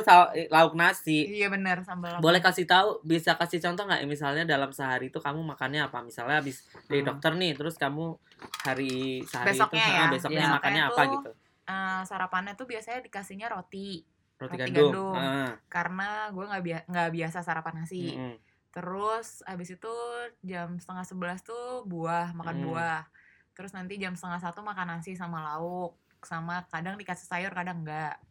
lauk 0.49 0.73
nasi. 0.73 1.17
Iya 1.29 1.47
bener 1.47 1.77
sambal. 1.83 2.09
apa. 2.09 2.19
Boleh 2.19 2.41
kasih 2.41 2.65
tahu, 2.65 2.89
bisa 3.01 3.35
kasih 3.35 3.61
contoh 3.61 3.85
nggak 3.85 4.01
misalnya 4.03 4.43
dalam 4.43 4.71
sehari 4.71 5.07
itu 5.07 5.19
kamu 5.19 5.45
makannya 5.45 5.83
apa? 5.83 6.01
Misalnya 6.01 6.41
habis 6.41 6.57
dari 6.85 6.99
Hmm. 6.99 7.13
dokter 7.13 7.31
nih, 7.33 7.53
terus 7.53 7.75
kamu 7.75 8.17
hari 8.63 8.93
sehari 9.23 9.47
Besoknya 9.47 9.83
itu 9.83 9.93
ya? 9.93 10.05
besoknya 10.09 10.41
Iya. 10.41 10.51
makannya 10.51 10.83
apa 10.85 11.01
gitu? 11.07 11.29
Eh, 11.63 12.01
sarapannya 12.01 12.53
tuh 12.53 12.65
biasanya 12.65 12.99
dikasihnya 13.01 13.47
roti 13.47 13.99
Roti, 14.37 14.53
Roti 14.53 14.57
gandum. 14.69 14.91
gandum. 14.93 15.15
Ah, 15.15 15.51
karena 15.67 16.09
gue 16.29 16.45
nggak 16.45 16.63
bia- 16.63 16.85
nggak 16.85 17.09
biasa 17.11 17.37
sarapan 17.41 17.73
nasi. 17.81 18.13
mm-mm. 18.13 18.35
Terus 18.69 19.41
abis 19.43 19.73
itu 19.73 19.93
jam 20.41 20.77
setengah 20.77 21.01
sebelas 21.01 21.41
tuh 21.41 21.81
buah 21.83 22.31
makan 22.31 22.55
Hmm. 22.55 22.65
buah. 22.69 23.01
Terus 23.51 23.73
nanti 23.73 23.97
jam 23.97 24.13
setengah 24.13 24.37
satu 24.39 24.61
makan 24.61 24.93
nasi 24.93 25.17
sama 25.17 25.41
lauk 25.41 25.97
sama 26.21 26.61
kadang 26.69 26.93
dikasih 26.93 27.25
sayur 27.25 27.49
kadang 27.51 27.81
enggak. 27.81 28.21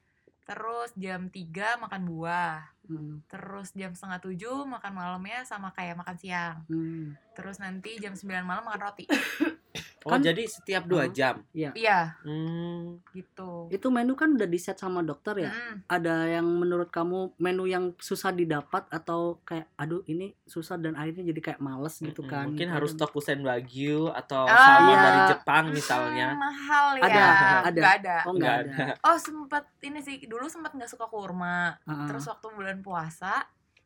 Terus 0.47 0.95
jam 0.95 1.27
3 1.27 1.75
makan 1.77 2.07
buah. 2.07 2.63
Hmm. 2.87 3.19
Terus 3.27 3.75
jam 3.75 3.91
setengah 3.91 4.23
tujuh 4.23 4.63
makan 4.63 4.93
malamnya 4.95 5.43
sama 5.43 5.75
kayak 5.75 5.99
makan 5.99 6.15
siang. 6.15 6.63
Hmm. 6.71 7.19
Terus 7.35 7.59
nanti 7.59 7.99
jam 7.99 8.15
9 8.15 8.47
malam 8.47 8.63
makan 8.63 8.81
roti. 8.81 9.11
Oh, 10.03 10.11
Kan- 10.11 10.23
jadi 10.23 10.43
setiap 10.43 10.85
dua 10.85 11.05
Oh. 11.05 11.11
jam. 11.11 11.43
Iya, 11.51 11.75
Hmm. 12.21 13.03
gitu. 13.11 13.67
Itu 13.69 13.89
menu 13.89 14.15
kan 14.15 14.33
udah 14.33 14.45
di 14.45 14.55
set 14.55 14.77
sama 14.77 15.01
dokter 15.01 15.35
ya? 15.41 15.51
Mm-mm. 15.51 15.83
Ada 15.85 16.15
yang 16.33 16.47
menurut 16.47 16.89
kamu 16.89 17.35
menu 17.37 17.65
yang 17.65 17.91
susah 17.97 18.31
didapat 18.31 18.87
atau 18.87 19.43
kayak 19.43 19.67
aduh 19.75 20.01
ini 20.05 20.31
susah 20.43 20.77
dan 20.77 20.95
akhirnya 20.95 21.27
jadi 21.27 21.41
kayak 21.43 21.61
males 21.61 21.97
gitu 21.97 22.23
kan? 22.23 22.49
Mungkin 22.49 22.63
Gitu 22.63 22.73
harus 22.73 22.93
tokusen 22.95 23.41
wagyu 23.41 24.09
atau 24.09 24.45
Ah, 24.45 24.55
salmon 24.57 24.89
iya. 24.89 25.03
dari 25.03 25.21
Jepang 25.29 25.65
misalnya. 25.71 26.29
Hmm, 26.29 26.41
mahal 26.41 26.87
ya. 26.95 27.03
Ada, 27.03 27.23
ada. 27.27 27.71
Nggak 27.75 27.95
ada. 27.97 28.17
Oh 28.23 28.33
enggak 28.33 28.57
Nggak 28.63 28.77
ada. 28.79 28.87
Oh 29.03 29.17
sempet 29.17 29.65
ini 29.83 29.99
sih 30.01 30.23
dulu 30.23 30.47
sempet 30.47 30.71
nggak 30.71 30.89
suka 30.89 31.07
kurma. 31.07 31.75
Heeh. 31.83 32.07
Terus 32.07 32.25
waktu 32.27 32.47
bulan 32.49 32.79
puasa 32.79 33.43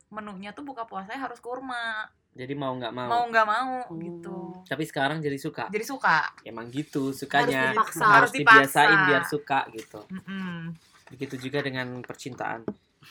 menunya 0.08 0.50
tuh 0.50 0.62
buka 0.62 0.84
puasanya 0.84 1.22
harus 1.22 1.38
kurma. 1.38 2.04
Jadi 2.30 2.54
mau 2.54 2.70
nggak 2.72 2.92
mau. 2.92 3.08
Mau 3.08 3.24
nggak 3.26 3.46
mau 3.46 3.70
Oh. 3.84 3.96
gitu. 3.96 4.36
Tapi 4.62 4.84
sekarang 4.84 5.18
jadi 5.18 5.34
suka. 5.34 5.66
Jadi 5.66 5.82
suka. 5.82 6.30
Emang 6.42 6.68
gitu 6.68 7.10
sukanya. 7.10 7.74
dipaksa. 7.74 8.00
Harus 8.00 8.14
Harus 8.14 8.32
dipaksa. 8.32 8.80
dibiasain 8.86 8.98
biar 9.04 9.22
suka 9.24 9.60
gitu. 9.70 10.00
Mm-mm. 10.08 10.70
Begitu 11.10 11.34
juga 11.40 11.58
dengan 11.60 12.00
percintaan. 12.00 12.62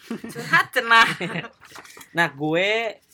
Curhat 0.07 0.71
cenah. 0.71 1.07
Nah, 2.09 2.27
gue 2.27 2.69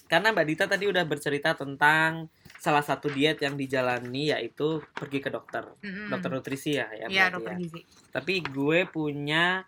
karena 0.06 0.30
Mbak 0.30 0.46
Dita 0.46 0.66
tadi 0.66 0.86
udah 0.86 1.02
bercerita 1.04 1.52
tentang 1.52 2.30
salah 2.56 2.80
satu 2.80 3.06
diet 3.08 3.38
yang 3.38 3.54
dijalani 3.54 4.30
yaitu 4.30 4.80
pergi 4.92 5.20
ke 5.20 5.28
dokter. 5.28 5.66
Mm-mm. 5.82 6.08
Dokter 6.08 6.30
nutrisi 6.32 6.72
ya, 6.76 6.86
ya. 6.92 7.06
Iya 7.06 7.24
berarti 7.28 7.34
dokter 7.34 7.52
ya. 7.52 7.58
gizi. 7.60 7.82
Tapi 8.10 8.34
gue 8.42 8.80
punya 8.86 9.66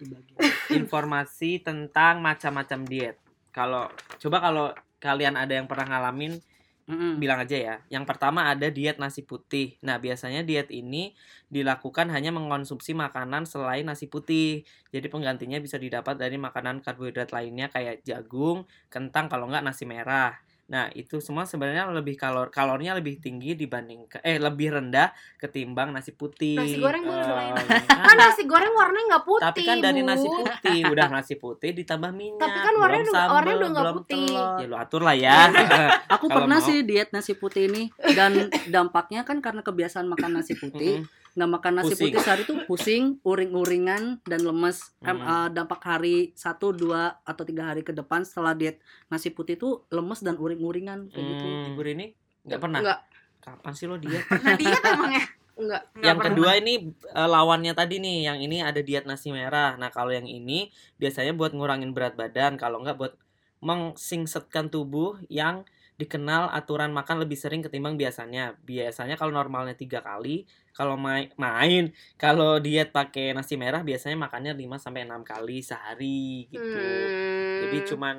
informasi 0.69 1.59
tentang 1.59 2.21
macam-macam 2.21 2.79
diet. 2.85 3.17
Kalau 3.49 3.89
coba 4.17 4.37
kalau 4.39 4.67
kalian 5.03 5.35
ada 5.37 5.53
yang 5.57 5.67
pernah 5.69 5.85
ngalamin 5.97 6.41
Mm-mm. 6.87 7.19
bilang 7.19 7.43
aja 7.43 7.57
ya. 7.59 7.75
Yang 7.91 8.05
pertama 8.07 8.47
ada 8.47 8.71
diet 8.71 8.95
nasi 8.95 9.19
putih. 9.27 9.75
Nah, 9.83 9.99
biasanya 9.99 10.47
diet 10.47 10.71
ini 10.71 11.11
dilakukan 11.51 12.07
hanya 12.15 12.31
mengkonsumsi 12.31 12.95
makanan 12.95 13.43
selain 13.43 13.83
nasi 13.83 14.07
putih. 14.07 14.63
Jadi 14.95 15.11
penggantinya 15.11 15.59
bisa 15.59 15.75
didapat 15.75 16.15
dari 16.15 16.39
makanan 16.39 16.79
karbohidrat 16.79 17.35
lainnya 17.35 17.67
kayak 17.67 18.07
jagung, 18.07 18.63
kentang 18.87 19.27
kalau 19.27 19.51
nggak 19.51 19.67
nasi 19.67 19.83
merah. 19.83 20.46
Nah, 20.67 20.91
itu 20.91 21.17
semua 21.17 21.43
sebenarnya 21.43 21.87
lebih 21.89 22.13
kalor 22.13 22.47
kalorinya 22.47 22.91
lebih 22.93 23.17
tinggi 23.17 23.55
dibanding 23.55 24.03
eh 24.19 24.35
lebih 24.35 24.67
rendah 24.69 25.09
ketimbang 25.37 25.89
nasi 25.89 26.11
putih. 26.11 26.55
Nasi 26.55 26.75
goreng 26.75 27.01
boleh 27.01 27.23
Em, 27.23 27.55
Kan 27.87 28.03
kan, 28.03 28.15
nasi 28.17 28.43
goreng 28.43 28.73
warnanya 28.73 29.05
nggak 29.09 29.23
putih. 29.23 29.43
tapi 29.43 29.61
kan 29.63 29.77
dari 29.79 30.01
Bu. 30.01 30.07
nasi 30.07 30.27
putih 30.27 30.79
udah 30.91 31.07
nasi 31.07 31.33
putih 31.35 31.71
ditambah 31.73 32.11
minyak. 32.11 32.41
Tapi 32.41 32.59
kan 32.59 32.73
warnanya 32.75 32.99
belum 33.01 33.15
udah- 33.15 33.31
warnanya 33.31 33.55
udah 33.57 33.69
nggak 33.71 33.95
putih. 33.95 34.25
telur. 34.27 34.55
Ya 34.57 34.65
lu 34.67 34.75
atur 34.77 35.01
lah 35.01 35.15
ya. 35.15 35.37
Aku 36.13 36.25
Kalau 36.25 36.35
pernah 36.37 36.57
mau. 36.57 36.67
sih 36.67 36.77
diet 36.83 37.09
nasi 37.09 37.31
putih 37.33 37.63
ini 37.65 37.83
dan 38.11 38.31
dampaknya 38.67 39.23
kan 39.23 39.39
karena 39.39 39.61
kebiasaan 39.61 40.03
makan 40.05 40.35
nasi 40.35 40.51
putih. 40.53 41.07
Nggak 41.37 41.51
makan 41.53 41.73
nasi 41.77 41.93
Pusing. 41.93 42.01
putih 42.09 42.19
sehari 42.19 42.41
itu 42.41 42.55
pusing, 42.65 43.03
uring-uringan 43.21 44.03
dan 44.25 44.41
lemes. 44.41 44.89
Em, 44.99 45.13
Mm. 45.13 45.21
eh, 45.21 45.47
dampak 45.53 45.79
hari 45.79 46.17
satu, 46.33 46.73
dua 46.73 47.21
atau 47.21 47.45
tiga 47.45 47.69
hari 47.69 47.85
ke 47.85 47.93
depan 47.93 48.25
setelah 48.25 48.51
diet 48.51 48.81
nasi 49.05 49.29
putih 49.29 49.53
itu 49.53 49.85
lemes 49.87 50.19
dan 50.19 50.33
uring-uringan 50.35 51.07
kayak 51.07 51.25
gitu. 51.29 51.45
Hmm, 51.45 51.69
Ibu 51.71 51.81
Rini 51.81 52.05
nggak 52.43 52.57
pernah. 52.59 52.79
Enggak, 52.81 52.99
Kapan 53.37 53.73
sih 53.73 53.85
lo 53.85 53.95
diet? 53.95 54.25
Pernah 54.33 54.57
diet 54.57 54.81
emangnya? 54.81 55.23
enggak. 55.53 55.81
Nggak 55.89 56.03
yang 56.03 56.17
pernah. 56.17 56.33
kedua 56.33 56.51
ini 56.57 56.73
eh, 56.91 57.29
lawannya 57.29 57.73
tadi 57.73 57.95
nih, 57.97 58.17
yang 58.25 58.37
ini 58.41 58.57
ada 58.59 58.81
diet 58.81 59.05
nasi 59.05 59.29
merah. 59.29 59.77
Nah, 59.77 59.87
kalau 59.87 60.09
yang 60.09 60.25
ini 60.25 60.67
biasanya 60.97 61.31
buat 61.31 61.53
ngurangin 61.53 61.93
berat 61.93 62.17
badan, 62.17 62.57
kalau 62.57 62.81
nggak 62.81 62.97
buat 62.97 63.13
mengsingsetkan 63.61 64.67
tubuh 64.67 65.17
yang 65.27 65.65
dikenal 65.97 66.53
aturan 66.53 66.93
makan 66.93 67.25
lebih 67.25 67.33
sering 67.33 67.65
ketimbang 67.65 67.97
biasanya. 67.97 68.53
Biasanya 68.61 69.17
kalau 69.17 69.33
normalnya 69.33 69.73
tiga 69.73 69.99
kali, 69.99 70.45
kalau 70.71 70.93
main 70.93 71.33
main, 71.35 71.89
kalau 72.21 72.61
diet 72.61 72.93
pakai 72.93 73.33
nasi 73.33 73.57
merah 73.57 73.81
biasanya 73.81 74.13
makannya 74.15 74.53
5 74.53 74.77
sampai 74.77 75.09
6 75.09 75.25
kali 75.25 75.57
sehari 75.59 76.45
gitu. 76.47 76.77
Hmm. 76.77 77.59
Jadi 77.65 77.77
cuman 77.89 78.17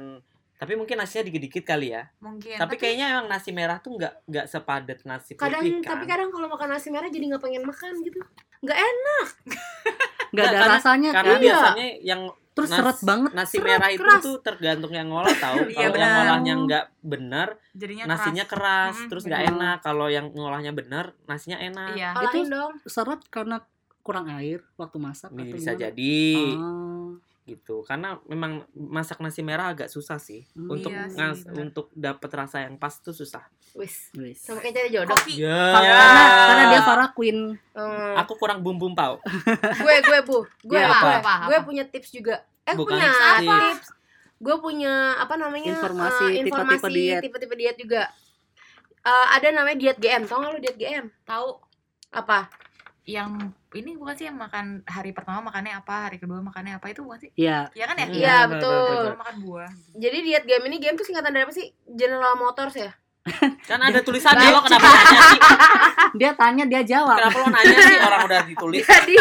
tapi 0.58 0.74
mungkin 0.74 0.98
nasinya 0.98 1.30
dikit-dikit 1.30 1.62
kali 1.62 1.94
ya. 1.94 2.10
Mungkin. 2.18 2.58
Tapi 2.58 2.74
kayaknya 2.74 3.14
emang 3.14 3.30
nasi 3.30 3.54
merah 3.54 3.78
tuh 3.78 3.94
nggak 3.94 4.26
nggak 4.26 4.46
sepadat 4.50 4.98
nasi 5.06 5.38
putih 5.38 5.46
kadang 5.46 5.62
kan. 5.78 5.94
tapi 5.94 6.04
kadang 6.10 6.28
kalau 6.34 6.50
makan 6.50 6.68
nasi 6.74 6.90
merah 6.90 7.06
jadi 7.06 7.30
nggak 7.30 7.42
pengen 7.46 7.62
makan 7.62 7.94
gitu. 8.02 8.18
Nggak 8.60 8.78
enak. 8.78 9.28
Nggak 10.28 10.44
Nggak, 10.44 10.44
ada 10.44 10.60
karena- 10.60 10.76
rasanya 10.76 11.10
Karena 11.14 11.30
kan. 11.32 11.40
Iya. 11.40 11.46
biasanya 11.48 11.86
yang 12.04 12.22
Terus 12.58 12.68
nas- 12.68 12.78
seret 12.78 12.98
banget. 13.00 13.30
nasi 13.32 13.54
Seret, 13.54 13.68
merah 13.70 13.88
itu 13.88 14.02
keras. 14.02 14.20
tuh 14.20 14.36
tergantung 14.40 14.90
yang 14.90 15.06
ngolah 15.06 15.32
tahu. 15.32 15.56
Iya, 15.68 15.76
Kalau 15.78 15.78
yang 15.78 15.92
benar. 15.94 16.14
ngolahnya 16.18 16.54
nggak 16.58 16.84
benar, 17.00 17.48
jadinya 17.72 18.04
nasinya 18.06 18.44
keras. 18.44 18.50
keras, 18.50 18.94
Mm-mm, 18.96 19.08
terus 19.08 19.22
nggak 19.24 19.42
enak. 19.48 19.76
Kalau 19.80 20.06
yang 20.06 20.26
ngolahnya 20.28 20.72
benar, 20.72 21.04
nasinya 21.24 21.56
enak. 21.56 21.94
Iya. 21.94 22.10
Itu- 22.20 22.46
dong. 22.46 22.72
Seret 22.84 23.20
karena 23.28 23.62
kurang 24.00 24.26
air 24.32 24.64
waktu 24.74 24.96
masak 24.96 25.28
bisa 25.32 25.72
jadi 25.72 26.18
Ah. 26.54 27.12
Gitu. 27.48 27.80
Karena 27.82 28.20
memang 28.24 28.62
masak 28.70 29.18
nasi 29.18 29.40
merah 29.40 29.72
agak 29.72 29.88
susah 29.88 30.16
sih. 30.16 30.44
Hmm. 30.52 30.68
Untuk 30.70 30.92
Iya 30.92 31.08
sih, 31.32 31.48
untuk 31.50 31.88
dapet 31.90 32.28
rasa 32.28 32.62
yang 32.62 32.76
pas 32.76 32.92
tuh 32.94 33.10
susah. 33.10 33.48
Wis. 33.72 34.12
Wis. 34.12 34.38
Sama 34.38 34.60
kayak 34.60 34.74
cari 34.76 34.88
jodoh. 34.90 35.10
Kopi. 35.10 35.40
Ya. 35.40 35.56
Karena, 35.72 35.96
karena 36.44 36.64
dia 36.68 36.80
Farah 36.82 37.10
Queen. 37.10 37.38
Hmm. 37.72 38.14
Aku 38.20 38.36
kurang 38.36 38.60
bum 38.60 38.76
bum 38.76 38.92
pau. 38.92 39.16
gue 39.80 39.94
gue 39.98 40.18
bu 40.22 40.44
gue 40.62 40.76
Ya, 40.76 40.86
apa, 40.86 41.08
apa? 41.18 41.34
gue 41.48 41.58
punya 41.64 41.84
tips 41.84 42.10
juga 42.10 42.44
eh 42.62 42.76
Bukan 42.76 42.92
punya 42.92 43.08
tips. 43.08 43.40
tips 43.40 43.88
gue 44.38 44.56
punya 44.56 44.92
apa 45.16 45.34
namanya 45.34 45.72
Informasi 45.72 46.24
tipe-tipe 46.30 46.46
informasi 46.46 46.90
diet. 46.92 47.20
tipe-tipe 47.20 47.54
diet 47.54 47.74
juga 47.74 48.02
Eh, 48.98 49.26
ada 49.32 49.48
namanya 49.50 49.78
diet 49.78 49.96
GM 49.96 50.26
tau 50.26 50.38
gak 50.38 50.52
lu 50.52 50.60
diet 50.60 50.76
GM 50.76 51.06
Tahu 51.22 51.48
apa 52.10 52.50
yang 53.08 53.56
ini 53.72 53.96
bukan 53.96 54.14
sih 54.20 54.28
yang 54.28 54.36
makan 54.36 54.84
hari 54.84 55.16
pertama 55.16 55.48
makannya 55.48 55.80
apa, 55.80 56.12
hari 56.12 56.20
kedua 56.20 56.44
makannya 56.44 56.76
apa 56.76 56.92
itu 56.92 57.00
bukan 57.00 57.24
sih? 57.24 57.30
Iya. 57.40 57.72
Iya 57.72 57.84
kan 57.88 57.96
ya? 57.96 58.06
Iya, 58.12 58.36
benar, 58.44 58.50
betul. 58.52 58.84
Kedua 58.84 59.00
benar. 59.00 59.20
makan 59.24 59.36
buah. 59.48 59.70
jadi 59.96 60.18
diet 60.20 60.44
GM 60.44 60.64
ini 60.68 60.76
GM 60.76 60.96
tuh 61.00 61.06
singkatan 61.08 61.32
dari 61.32 61.48
apa 61.48 61.54
sih 61.56 61.72
General 61.88 62.36
Motors 62.36 62.76
ya 62.76 62.92
Kan 63.62 63.80
ada 63.80 64.00
tulisannya 64.00 64.48
lo 64.48 64.60
kenapa 64.60 64.86
nanya 64.86 65.20
sih? 65.28 65.40
Dia 66.18 66.32
tanya 66.32 66.64
dia 66.64 66.80
jawab. 66.82 67.20
Kenapa 67.20 67.36
lo 67.36 67.48
nanya 67.48 67.76
sih 67.78 67.96
orang 67.98 68.20
udah 68.24 68.40
ditulis? 68.44 68.80
jadi 68.82 69.14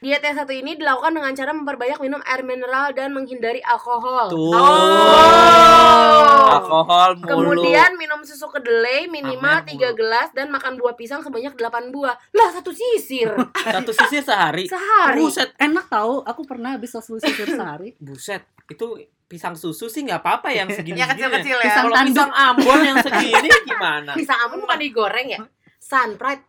Diet 0.00 0.24
yang 0.24 0.32
satu 0.34 0.48
ini 0.48 0.74
dilakukan 0.74 1.12
dengan 1.12 1.28
cara 1.30 1.52
memperbanyak 1.52 2.00
minum 2.00 2.24
air 2.24 2.40
mineral 2.40 2.88
dan 2.90 3.12
menghindari 3.12 3.60
alkohol. 3.60 4.32
Tuh. 4.32 4.56
Oh. 4.56 6.48
Alkohol 6.50 7.10
mulu. 7.16 7.28
Kemudian 7.28 8.00
minum 8.00 8.24
susu 8.24 8.48
kedelai 8.48 9.06
minimal 9.06 9.60
Amer 9.60 9.68
3 9.68 9.76
mulu. 9.76 9.92
gelas 9.94 10.28
dan 10.32 10.48
makan 10.48 10.80
buah 10.80 10.96
pisang 10.96 11.20
sebanyak 11.20 11.52
8 11.52 11.92
buah. 11.92 12.16
Lah 12.32 12.48
satu 12.48 12.72
sisir 12.72 13.28
satu 13.76 13.92
sisi 13.92 14.24
sehari. 14.24 14.64
sehari. 14.66 15.20
Buset, 15.20 15.52
Enak 15.56 15.86
tahu, 15.86 16.24
aku 16.24 16.42
pernah 16.44 16.74
habis 16.74 16.90
susu 16.90 17.20
sisir 17.20 17.44
sehari. 17.46 17.92
buset. 18.00 18.40
Itu 18.66 18.96
pisang 19.30 19.54
susu 19.54 19.86
sih 19.86 20.02
nggak 20.02 20.18
apa-apa 20.18 20.50
yang 20.50 20.66
segini. 20.76 20.98
Yang 20.98 21.14
kecil-kecil 21.14 21.56
ya. 21.56 21.64
Pisang 21.64 21.84
Kalau 21.86 22.02
pisang 22.02 22.32
Ambon 22.34 22.80
yang 22.82 22.98
segini 22.98 23.48
gimana? 23.70 24.10
Pisang 24.12 24.38
ampun 24.40 24.58
bukan 24.60 24.76
digoreng 24.76 25.28
ya? 25.28 25.38
Sunrise, 25.78 26.42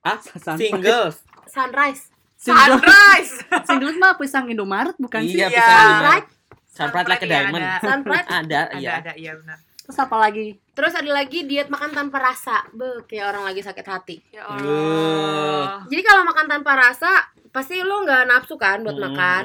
Ah, 0.00 0.16
Sunrise. 0.16 0.58
single. 0.60 1.06
sunrise, 1.44 2.02
Sunrise. 2.38 3.32
single 3.68 3.94
mah 3.96 4.14
pisang 4.14 4.46
Indomaret 4.46 4.94
bukan 4.96 5.20
sih? 5.20 5.34
Iya, 5.36 5.46
Iya. 5.46 5.58
pisang 5.58 5.74
Ambon. 5.76 5.98
sunrise, 5.98 6.28
Sunbright 6.68 7.08
like 7.08 7.18
a 7.18 7.26
Iya, 7.26 7.32
diamond. 7.34 7.64
ada. 7.64 7.78
sunrise. 7.80 8.26
Ada, 8.28 8.38
Ada, 8.38 8.60
iya. 8.76 8.92
ada, 8.96 9.12
iya 9.14 9.32
benar. 9.34 9.58
Terus 9.80 9.98
apa 9.98 10.16
lagi? 10.16 10.46
Terus 10.70 10.92
ada 10.92 11.10
lagi 11.10 11.38
diet 11.42 11.66
makan 11.66 11.90
tanpa 11.90 12.18
rasa. 12.20 12.62
Be, 12.70 13.02
kayak 13.04 13.24
orang 13.26 13.42
lagi 13.42 13.60
sakit 13.60 13.82
hati. 13.84 14.16
Ya 14.30 14.44
Uh. 14.44 14.54
Allah. 14.54 15.64
Jadi 15.86 16.02
kalau 16.04 16.22
makan 16.22 16.46
tanpa 16.46 16.76
rasa, 16.76 17.10
pasti 17.48 17.80
lo 17.80 18.04
nggak 18.04 18.28
nafsu 18.28 18.54
kan 18.54 18.78
buat 18.80 18.94
Hmm. 18.94 19.06
makan. 19.06 19.44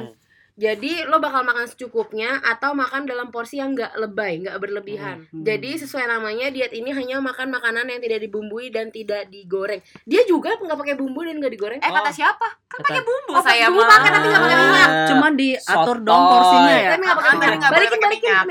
Jadi 0.55 1.01
lo 1.03 1.17
bakal 1.17 1.41
makan 1.41 1.65
secukupnya 1.65 2.37
atau 2.39 2.71
makan 2.71 3.03
dalam 3.03 3.27
porsi 3.27 3.57
yang 3.57 3.73
nggak 3.73 3.97
lebay, 3.97 4.37
nggak 4.39 4.53
berlebihan. 4.55 5.25
Hmm. 5.25 5.41
Jadi 5.41 5.77
sesuai 5.77 6.05
namanya 6.05 6.47
diet 6.47 6.69
ini 6.71 6.89
hanya 6.89 7.17
makan 7.19 7.49
makanan 7.49 7.85
yang 7.85 7.97
tidak 7.99 8.21
dibumbui 8.21 8.69
dan 8.69 8.87
tidak 8.87 9.27
digoreng. 9.27 9.81
Dia 10.03 10.21
juga 10.23 10.53
nggak 10.53 10.75
pakai 10.75 10.93
bumbu 10.93 11.21
dan 11.21 11.37
nggak 11.37 11.49
digoreng. 11.51 11.79
Eh 11.79 11.89
kata 11.89 12.05
Oh. 12.05 12.13
siapa? 12.13 12.47
Kan 12.63 12.79
Kata- 12.79 12.85
pakai 12.87 13.01
bumbu 13.01 13.31
Oh, 13.31 13.41
saya 13.41 13.65
bumbu 13.67 13.81
mah. 13.81 13.89
pakai, 13.91 14.09
tapi 14.11 14.25
nggak 14.27 14.43
pakai 14.43 14.57
minyak. 14.59 14.89
Eh, 14.93 15.07
Cuma 15.07 15.27
diatur 15.31 15.63
sotoy. 15.95 16.05
dong 16.05 16.23
porsinya 16.27 16.73
ya. 16.75 16.89
Tapi 16.91 17.01
nggak 17.03 17.17
pakai 17.17 17.29
Ah, 17.29 17.37
minyak. 17.39 17.69
Balikin 17.69 17.99
balikin. 17.99 18.33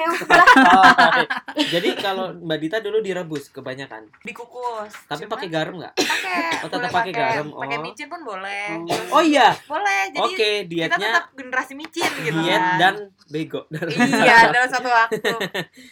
Oh, 0.53 0.85
oke. 0.85 1.23
Jadi 1.69 1.89
kalau 1.97 2.27
Mbak 2.35 2.59
Dita 2.59 2.79
dulu 2.79 2.99
direbus 2.99 3.49
kebanyakan. 3.49 4.09
Dikukus. 4.23 4.93
Tapi 5.05 5.23
Cuman 5.23 5.33
pakai 5.33 5.49
garam 5.49 5.75
nggak? 5.77 5.95
pakai. 5.97 6.39
Oh, 6.61 6.69
tetap 6.69 6.91
pakai 6.93 7.13
garam. 7.13 7.47
Pakai 7.53 7.77
Oh. 7.77 7.83
micin 7.83 8.07
pun 8.07 8.21
boleh. 8.23 8.67
Oh 9.11 9.23
iya. 9.23 9.55
Boleh. 9.65 10.03
Jadi 10.09 10.23
Oke, 10.25 10.51
kita 10.59 10.69
dietnya 10.69 11.09
tetap 11.13 11.25
generasi 11.33 11.73
micin 11.73 11.91
gitu 11.95 12.33
diet 12.39 12.57
kan. 12.57 12.79
dan 12.79 12.95
bego. 13.27 13.65
iya 14.23 14.49
dalam 14.49 14.67
satu 14.67 14.87
waktu 14.87 15.21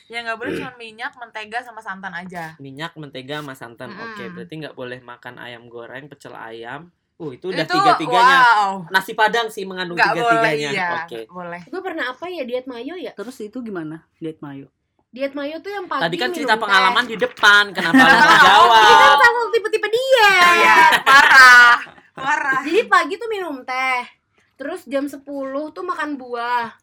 yang 0.06 0.24
nggak 0.24 0.36
boleh 0.36 0.52
cuma 0.58 0.72
minyak 0.74 1.12
mentega 1.14 1.60
sama 1.60 1.78
santan 1.78 2.12
aja 2.12 2.56
Minyak, 2.56 2.92
mentega, 2.94 3.38
sama 3.38 3.52
santan. 3.52 3.88
Mm-mm. 3.88 4.04
Oke, 4.10 4.24
berarti 4.30 4.54
nggak 4.58 4.74
boleh 4.74 4.98
makan 5.00 5.34
ayam 5.36 5.66
goreng, 5.66 6.06
pecel 6.06 6.32
ayam. 6.32 6.88
Uh, 7.14 7.30
itu 7.30 7.48
udah 7.48 7.62
itu 7.62 7.74
tiga-tiganya. 7.74 8.36
wow 8.38 8.72
Nasi 8.88 9.12
Padang 9.12 9.48
sih 9.48 9.62
mengandung 9.62 9.92
nggak 9.92 10.14
boleh 10.14 10.40
tiga-tiganya. 10.50 10.70
iya 10.70 10.88
Oke. 11.00 11.20
boleh 11.26 11.60
Gue 11.66 11.82
pernah 11.82 12.04
apa 12.08 12.24
ya 12.26 12.42
diet 12.42 12.64
mayo 12.64 12.94
ya? 12.94 13.12
Terus 13.12 13.36
itu 13.40 13.60
gimana? 13.60 14.08
Diet 14.16 14.40
mayo. 14.40 14.72
Diet 15.06 15.34
mayo 15.34 15.58
tuh 15.58 15.68
yang 15.68 15.84
pagi 15.84 16.00
Tadi 16.00 16.16
kan 16.16 16.28
minum 16.28 16.36
cerita 16.38 16.54
teh. 16.54 16.60
pengalaman 16.60 17.04
di 17.04 17.16
depan, 17.16 17.64
kenapa 17.70 17.98
kan 17.98 18.16
jawab? 18.46 18.84
salah 19.10 19.16
satu 19.18 19.50
tipe-tipe 19.50 19.88
diet. 19.90 20.54
iya 20.56 20.76
parah 21.02 21.76
parah 22.14 22.60
Jadi 22.62 22.80
pagi 22.86 23.14
tuh 23.16 23.28
minum 23.28 23.60
teh. 23.60 24.00
Terus 24.60 24.84
jam 24.84 25.08
10 25.08 25.24
tuh 25.72 25.80
makan 25.82 26.14
buah. 26.14 26.76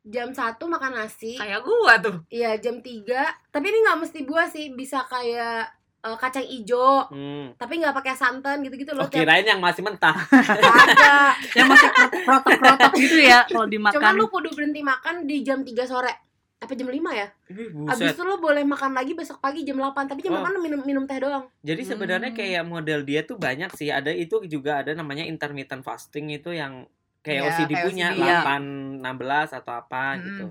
Jam 0.00 0.32
1 0.32 0.40
makan 0.58 0.92
nasi. 0.94 1.36
kayak 1.36 1.60
gua 1.60 2.00
tuh 2.00 2.24
Iya, 2.28 2.56
jam 2.56 2.80
3. 2.80 3.20
Tapi 3.46 3.66
ini 3.66 3.84
nggak 3.84 4.00
mesti 4.00 4.20
buah 4.22 4.48
sih, 4.48 4.72
bisa 4.72 5.04
kayak 5.04 5.68
eh, 5.98 6.14
kacang 6.16 6.46
ijo, 6.46 7.04
Hmm. 7.06 7.52
tapi 7.52 7.76
nggak 7.76 7.92
pakai 7.92 8.14
santan 8.14 8.62
gitu-gitu 8.62 8.94
loh. 8.94 9.02
Oh, 9.02 9.10
kirain 9.10 9.42
yang 9.42 9.58
masih 9.58 9.82
mentah. 9.82 10.14
Ada. 10.14 11.34
Yang 11.58 11.68
masih 11.68 11.88
protok-protok 12.22 12.92
gitu 12.96 13.18
ya 13.20 13.42
kalau 13.44 13.66
Cuman 13.66 13.90
dimakan. 13.90 14.12
lu 14.14 14.26
kudu 14.28 14.48
berhenti 14.50 14.80
makan 14.80 15.14
di 15.24 15.42
jam 15.42 15.60
3 15.60 15.84
sore. 15.84 16.12
Apa 16.56 16.70
jam 16.72 16.86
5 16.86 17.10
ya? 17.12 17.26
Ih, 17.48 17.70
Abis 17.84 18.14
itu 18.14 18.22
lu 18.22 18.34
boleh 18.36 18.62
makan 18.62 18.90
lagi 18.92 19.12
besok 19.12 19.38
pagi 19.38 19.62
jam 19.62 19.74
8, 19.76 20.06
tapi 20.06 20.20
jam 20.20 20.32
Oh. 20.32 20.40
8 20.40 20.54
lu 20.54 20.60
minum 20.60 20.80
minum 20.82 21.02
teh 21.02 21.18
doang. 21.18 21.46
Jadi 21.60 21.82
sebenarnya 21.84 22.30
Hmm. 22.30 22.38
kayak 22.38 22.62
model 22.64 23.00
dia 23.02 23.20
tuh 23.22 23.36
banyak 23.36 23.70
sih. 23.72 23.90
Ada 23.90 24.10
itu 24.10 24.38
juga 24.44 24.78
ada 24.78 24.90
namanya 24.92 25.22
intermittent 25.22 25.82
fasting 25.82 26.30
itu 26.30 26.50
yang 26.50 26.86
kayak 27.28 27.38
Iya, 27.38 27.50
OCD 27.50 27.70
kayak 27.70 27.84
punya 27.84 28.06
OCD. 28.08 28.22
8 28.24 28.62
16 28.98 29.48
atau 29.54 29.72
apa 29.76 30.04
Hmm. 30.10 30.22
gitu. 30.22 30.46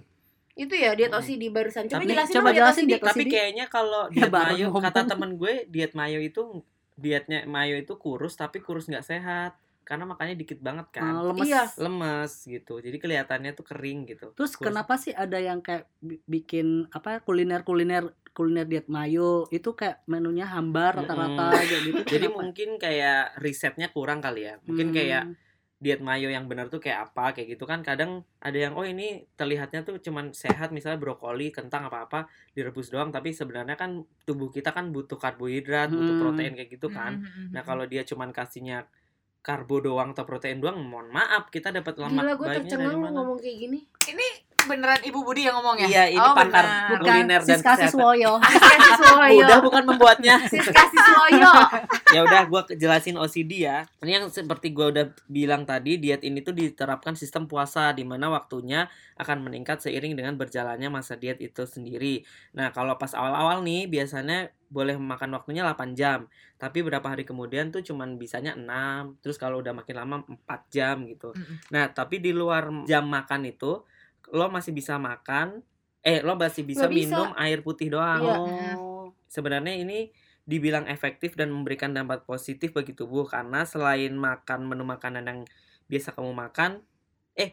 Itu 0.56 0.74
ya 0.74 0.92
diet 0.94 1.10
Hmm. 1.10 1.20
OCD 1.20 1.44
barusan. 1.48 1.86
Coba 1.86 1.98
Tapi- 1.98 2.10
jelasin 2.10 2.34
coba 2.34 2.42
dong 2.44 2.52
diet 2.52 2.62
jelasin 2.64 2.86
OCD. 2.86 3.02
Tapi 3.04 3.24
kayaknya 3.28 3.66
kalau 3.68 4.02
Ya, 4.08 4.14
diet 4.16 4.32
baru 4.32 4.46
mayo 4.52 4.66
ngomong. 4.68 4.84
kata 4.84 5.00
temen 5.06 5.32
gue 5.36 5.54
diet 5.68 5.94
mayo 5.94 6.20
itu 6.20 6.42
dietnya 6.96 7.40
mayo 7.46 7.76
itu 7.76 7.94
kurus 7.96 8.34
tapi 8.34 8.58
kurus 8.58 8.86
nggak 8.86 9.04
sehat 9.04 9.54
karena 9.84 10.04
makannya 10.04 10.36
dikit 10.36 10.60
banget 10.60 10.90
kan. 10.92 11.14
lemes. 11.24 11.46
Iya. 11.46 11.64
Lemes 11.78 12.32
gitu. 12.44 12.74
Jadi 12.78 12.98
kelihatannya 12.98 13.54
tuh 13.54 13.63
kering 13.63 14.00
gitu. 14.08 14.34
Terus 14.34 14.52
Kurus. 14.52 14.68
kenapa 14.68 14.94
sih 14.96 15.13
ada 15.13 15.38
yang 15.38 15.62
kayak 15.62 15.88
bi- 15.98 16.20
bikin 16.22 16.90
apa 16.90 17.22
kuliner-kuliner 17.22 18.04
kuliner 18.30 18.66
diet 18.66 18.86
mayo 18.88 19.46
itu 19.48 19.72
kayak 19.72 20.06
menunya 20.06 20.46
hambar 20.46 20.94
rata-rata 20.96 21.54
kayak 21.56 21.82
gitu. 21.84 22.02
Jadi 22.12 22.26
Kenapa? 22.28 22.38
mungkin 22.40 22.70
kayak 22.76 23.38
risetnya 23.38 23.88
kurang 23.88 24.20
kali 24.20 24.42
ya. 24.44 24.58
Mungkin 24.63 24.88
Hmm. 24.88 24.96
kayak 24.96 25.24
diet 25.78 26.02
mayo 26.02 26.26
yang 26.28 26.50
benar 26.50 26.68
tuh 26.68 26.82
kayak 26.82 27.13
apa 27.13 27.38
kayak 27.38 27.54
gitu 27.54 27.70
kan 27.70 27.86
kadang 27.86 28.26
ada 28.42 28.58
yang 28.58 28.74
oh 28.74 28.82
ini 28.82 29.30
terlihatnya 29.38 29.86
tuh 29.86 30.02
cuman 30.02 30.34
sehat 30.34 30.74
misalnya 30.74 30.98
brokoli 30.98 31.54
kentang 31.54 31.86
apa 31.86 32.10
apa 32.10 32.20
direbus 32.52 32.90
doang 32.90 33.13
tapi 33.13 33.30
sebenarnya 33.30 33.78
kan 33.78 34.02
tubuh 34.26 34.50
kita 34.50 34.74
kan 34.74 34.90
butuh 34.90 35.16
karbohidrat 35.16 35.94
butuh 35.94 36.16
Hmm. 36.18 36.24
protein 36.26 36.54
kayak 36.58 36.70
gitu 36.74 36.90
kan 36.90 37.22
Mm-mm. 37.22 37.54
nah 37.54 37.62
kalau 37.62 37.86
dia 37.86 38.02
cuman 38.02 38.34
kasihnya 38.34 38.90
karbo 39.40 39.80
doang 39.80 40.12
atau 40.12 40.26
protein 40.26 40.60
doang 40.60 40.82
mohon 40.82 41.08
maaf 41.08 41.48
kita 41.48 41.70
dapat 41.72 41.94
lemak 41.96 42.26
Gila 42.26 42.34
gue 42.36 42.48
baiknya 42.50 42.58
tercengang 42.58 42.84
dari 42.84 42.98
lu 42.98 43.00
mana 43.00 43.16
ngomong 43.16 43.38
kayak 43.38 43.58
gini. 43.62 43.80
ini 44.10 44.28
beneran 44.67 45.01
ibu 45.08 45.23
Budi 45.23 45.47
yang 45.47 45.56
ngomong 45.58 45.80
ya 45.82 45.88
iya 45.88 46.03
ini 46.12 46.21
oh, 46.21 46.36
pakar 46.36 46.65
bukan 46.91 46.99
kuliner 47.08 47.41
dan 47.41 47.58
Siska 47.58 47.73
kesehatan. 47.73 47.89
Siswoyo. 47.89 48.32
Siska 48.51 48.75
Siswoyo. 48.77 49.45
udah 49.47 49.60
bukan 49.63 49.84
membuatnya. 49.88 50.36
Siska 50.45 50.84
Siswoyo. 50.91 51.51
ya 52.15 52.19
udah 52.23 52.41
gua 52.51 52.62
jelasin 52.69 53.15
OCD 53.15 53.67
ya. 53.67 53.88
Ini 54.03 54.21
yang 54.21 54.25
seperti 54.27 54.75
gua 54.75 54.91
udah 54.91 55.06
bilang 55.32 55.63
tadi 55.63 55.97
diet 55.97 56.21
ini 56.27 56.43
tuh 56.43 56.53
diterapkan 56.53 57.15
sistem 57.15 57.47
puasa 57.47 57.91
di 57.95 58.03
mana 58.03 58.27
waktunya 58.27 58.91
akan 59.17 59.47
meningkat 59.49 59.82
seiring 59.82 60.13
dengan 60.13 60.38
berjalannya 60.38 60.91
masa 60.91 61.17
diet 61.17 61.41
itu 61.41 61.65
sendiri. 61.65 62.21
Nah 62.53 62.69
kalau 62.75 62.99
pas 62.99 63.12
awal-awal 63.17 63.65
nih 63.65 63.89
biasanya 63.89 64.53
boleh 64.67 64.99
makan 64.99 65.32
waktunya 65.36 65.63
8 65.63 65.95
jam. 65.95 66.27
Tapi 66.58 66.84
berapa 66.84 67.06
hari 67.06 67.23
kemudian 67.23 67.71
tuh 67.71 67.82
cuman 67.86 68.19
bisanya 68.19 68.58
6 68.58 69.23
terus 69.23 69.39
kalau 69.39 69.63
udah 69.63 69.71
makin 69.71 69.95
lama 69.95 70.15
4 70.27 70.73
jam 70.73 70.95
gitu. 71.08 71.32
Nah 71.71 71.89
tapi 71.91 72.19
di 72.19 72.36
luar 72.36 72.69
jam 72.86 73.08
makan 73.08 73.47
itu 73.47 73.82
lo 74.30 74.48
masih 74.48 74.72
bisa 74.72 74.96
makan 74.96 75.62
eh 76.00 76.20
lo 76.20 76.36
masih 76.36 76.63
bisa, 76.63 76.86
Nggak 76.86 76.94
bisa. 76.94 77.08
minum 77.16 77.30
air 77.36 77.60
putih 77.62 77.88
doang 77.88 78.22
Iya. 78.22 78.38
Oh. 78.76 79.12
sebenarnya 79.26 79.76
ini 79.76 80.12
dibilang 80.44 80.88
efektif 80.88 81.36
dan 81.36 81.50
memberikan 81.50 81.92
dampak 81.92 82.24
positif 82.24 82.72
bagi 82.72 82.92
tubuh 82.92 83.26
karena 83.26 83.63
selain 83.63 84.16
makan 84.16 84.63
menu 84.63 84.84
makanan 84.84 85.24
yang 85.24 85.40
biasa 85.86 86.12
kamu 86.12 86.32
makan 86.32 86.80
eh 87.34 87.52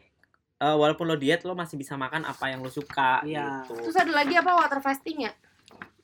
eh, 0.57 0.77
walaupun 0.77 1.05
lo 1.05 1.15
diet 1.15 1.43
lo 1.43 1.53
masih 1.53 1.75
bisa 1.75 1.95
makan 1.95 2.23
apa 2.23 2.49
yang 2.49 2.63
lo 2.63 2.71
suka 2.71 3.23
Iya. 3.23 3.67
gitu 3.67 3.75
Terus 3.81 3.99
ada 3.99 4.13
lagi 4.13 4.35
apa 4.35 4.51
water 4.53 4.79
fasting 4.79 5.27
ya? 5.27 5.33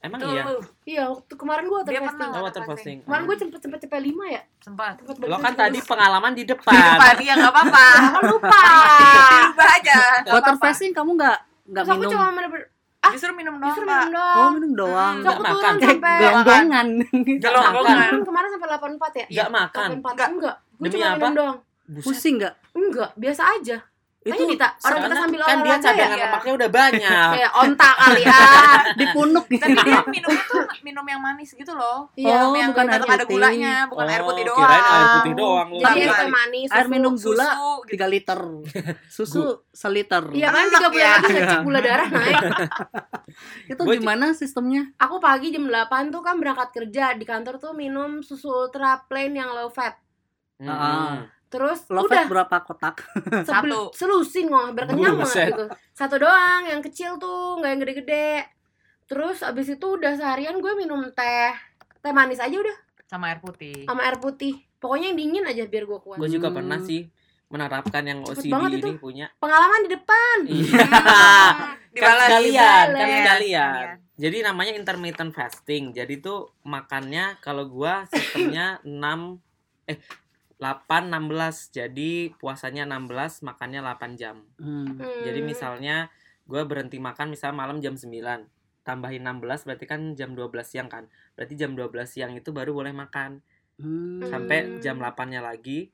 Emang 0.00 0.18
Tuh, 0.18 0.28
iya 0.28 0.42
Iya, 0.82 1.02
waktu 1.08 1.34
kemarin 1.34 1.64
gue 1.64 1.76
water 1.76 1.92
Dia 1.92 2.00
fasting. 2.02 2.30
oh, 2.30 2.42
water 2.42 2.62
fasting 2.64 2.96
Kemarin 3.02 3.22
gue 3.22 3.36
cepet 3.38 3.60
cepet 3.60 3.78
cepet 3.84 4.00
lima 4.02 4.24
ya. 4.26 4.42
sempat 4.58 4.94
Cepet 4.98 5.16
lo 5.22 5.36
kan 5.36 5.52
tadi 5.54 5.78
pengalaman 5.80 6.32
di 6.32 6.42
di 6.42 6.44
depan 6.46 6.72
depan 6.72 7.14
ya 7.18 7.32
nggak 7.34 7.52
apa-apa 7.52 7.86
lupa. 8.30 8.60
dirubah 9.30 9.68
aja 9.74 9.98
Water 10.30 10.54
fasting 10.56 10.92
kamu 10.92 11.10
nggak 11.14 11.38
nggak 11.66 11.82
Terus 11.82 11.92
aku 11.92 12.02
minum? 12.02 12.12
cuma 12.12 12.26
bener-bener 12.32 12.66
justru 13.02 13.32
minum 13.32 13.54
doang 13.56 13.66
justru 13.66 13.84
minum 13.84 14.12
doang. 14.12 14.36
Oh 14.36 14.48
minum 14.52 14.72
doang. 14.74 15.14
Terus 15.16 15.26
aku 15.26 15.40
Nggak 15.40 15.50
turun 15.50 15.64
makan. 15.64 15.74
Sampai 15.80 16.14
gelonggongan. 16.20 16.86
Gelonggongan. 17.40 18.12
Kemarin 18.22 18.48
sampai 18.50 18.68
84 18.70 19.12
ya? 19.14 19.26
nggak 19.26 19.50
makan 19.50 19.88
84 19.90 20.04
Enggak. 20.04 20.28
enggak. 20.30 20.56
Gue 20.76 20.88
cuma 20.88 21.06
minum 21.10 21.32
doang. 21.34 21.56
Pusing 22.00 22.34
nggak? 22.38 22.54
Enggak, 22.70 23.10
biasa 23.16 23.42
aja. 23.50 23.76
Itu 24.20 24.36
Tanya 24.36 24.52
Dita, 24.52 24.68
orang 24.78 25.00
kita 25.00 25.16
sambil 25.16 25.40
kan 25.40 25.56
dia 25.56 25.64
olahraga 25.64 25.80
cadangan 25.82 26.12
ya. 26.12 26.20
lemaknya 26.22 26.52
udah 26.52 26.70
banyak 26.70 27.28
Kayak 27.32 27.52
onta 27.56 27.90
kali 27.94 28.22
ah. 28.22 28.80
dipunuk 29.00 29.44
tapi 29.50 29.72
dia 29.80 29.98
minumnya 30.04 30.44
tuh 30.44 30.60
minum 30.82 31.04
yang 31.06 31.20
manis 31.20 31.50
gitu 31.50 31.72
loh 31.72 31.98
Iya, 32.12 32.36
Oh, 32.38 32.52
yang 32.52 32.70
bukan 32.70 32.84
air 32.84 32.92
tetap 32.94 33.08
ada 33.08 33.16
putih. 33.18 33.32
gulanya 33.32 33.72
bukan 33.88 34.04
air 34.06 34.20
Oh, 34.20 34.26
putih 34.26 34.44
doang 34.44 34.60
kirain 34.60 34.84
air 34.84 35.08
putih 35.16 35.34
doang 35.34 35.68
lo 35.70 35.80
Jadi 35.80 35.96
Iya. 35.96 36.04
es 36.06 36.12
teh 36.14 36.28
manis, 36.30 36.68
air 36.68 36.78
susu. 36.82 36.92
minum 36.92 37.12
gula 37.16 37.48
susu 37.48 37.72
gitu. 37.82 37.96
3 37.96 38.12
liter. 38.12 38.40
Susu 39.16 39.42
seliter. 39.72 40.22
Iya 40.30 40.48
kan 40.50 40.64
tiga 40.68 40.88
bulan 40.90 41.00
ya. 41.00 41.12
lagi 41.14 41.32
ngecek 41.32 41.60
gula 41.62 41.80
darah 41.80 42.08
naik. 42.12 42.40
Itu 43.66 43.80
gimana 43.86 44.26
sistemnya? 44.32 44.82
Aku 44.98 45.16
pagi 45.18 45.48
jam 45.48 45.64
8 45.64 45.80
tuh 46.10 46.20
kan 46.20 46.36
berangkat 46.36 46.68
kerja 46.72 47.14
di 47.14 47.24
kantor 47.24 47.56
tuh 47.56 47.72
minum 47.72 48.20
susu 48.20 48.52
ultra 48.60 49.00
plain 49.02 49.32
yang 49.32 49.48
low 49.48 49.68
fat. 49.68 49.96
Mm-mm. 50.58 50.68
Ah. 50.70 51.24
Terus 51.50 51.82
Lo 51.88 52.06
udah 52.06 52.24
berapa 52.24 52.56
kotak? 52.62 53.02
Satu. 53.42 53.90
selusin 53.90 54.46
ngomong 54.46 54.70
hampir 54.70 54.86
kenyang 54.86 55.18
banget 55.18 55.50
gitu. 55.50 55.64
Satu 55.90 56.14
doang 56.16 56.62
yang 56.64 56.78
kecil 56.80 57.18
tuh, 57.18 57.58
nggak 57.58 57.68
yang 57.68 57.80
gede-gede. 57.80 58.30
Terus 59.04 59.42
abis 59.42 59.66
itu 59.68 59.86
udah 59.90 60.14
seharian 60.14 60.56
gue 60.56 60.72
minum 60.72 61.02
teh 61.10 61.50
teh 61.98 62.10
manis 62.10 62.38
aja 62.38 62.54
udah 62.54 62.76
sama 63.04 63.28
air 63.28 63.38
putih 63.38 63.82
sama 63.82 64.06
air 64.06 64.16
putih. 64.16 64.62
Pokoknya 64.78 65.10
yang 65.10 65.18
dingin 65.18 65.44
aja 65.44 65.66
biar 65.66 65.84
gue 65.84 65.98
kuat. 65.98 66.16
gue 66.16 66.30
juga 66.30 66.48
Hmm. 66.48 66.56
pernah 66.56 66.78
sih 66.80 67.10
menerapkan 67.46 68.00
yang 68.00 68.22
Cepet 68.22 68.38
OCD 68.40 68.48
banget 68.48 68.70
ini 68.70 68.80
itu. 68.80 68.90
punya. 68.96 69.26
Pengalaman 69.36 69.80
di 69.82 69.90
depan. 69.90 70.36
Iya. 70.46 70.70
kan 70.86 71.90
Dibalas. 71.90 72.22
sekalian, 72.24 72.86
kan 72.86 72.94
Dibalas. 72.94 73.18
sekalian. 73.18 73.84
Jadi 74.14 74.36
namanya 74.40 74.72
intermittent 74.72 75.32
fasting. 75.32 75.90
Jadi 75.90 76.14
tuh 76.16 76.54
makannya 76.62 77.34
kalau 77.40 77.66
gua 77.66 78.06
sistemnya 78.06 78.78
6 78.86 79.42
eh 79.84 79.98
8 80.60 81.08
16. 81.08 81.72
Jadi 81.74 82.30
puasanya 82.36 82.84
16, 82.84 83.42
makannya 83.42 83.80
8 83.80 84.20
jam. 84.20 84.44
Hmm. 84.60 85.00
Hmm. 85.00 85.22
Jadi 85.24 85.40
misalnya 85.40 86.12
gua 86.44 86.68
berhenti 86.68 87.00
makan 87.00 87.32
misalnya 87.32 87.56
malam 87.56 87.78
jam 87.80 87.96
9 87.96 88.12
tambahin 88.80 89.22
16 89.22 89.68
berarti 89.68 89.84
kan 89.86 90.00
jam 90.16 90.32
12 90.32 90.50
siang 90.64 90.88
kan. 90.88 91.06
Berarti 91.36 91.54
jam 91.56 91.76
12 91.76 92.08
siang 92.08 92.32
itu 92.36 92.50
baru 92.50 92.72
boleh 92.72 92.92
makan. 92.92 93.40
Hmm. 93.80 94.20
Sampai 94.24 94.80
jam 94.84 95.00
8-nya 95.00 95.40
lagi 95.40 95.88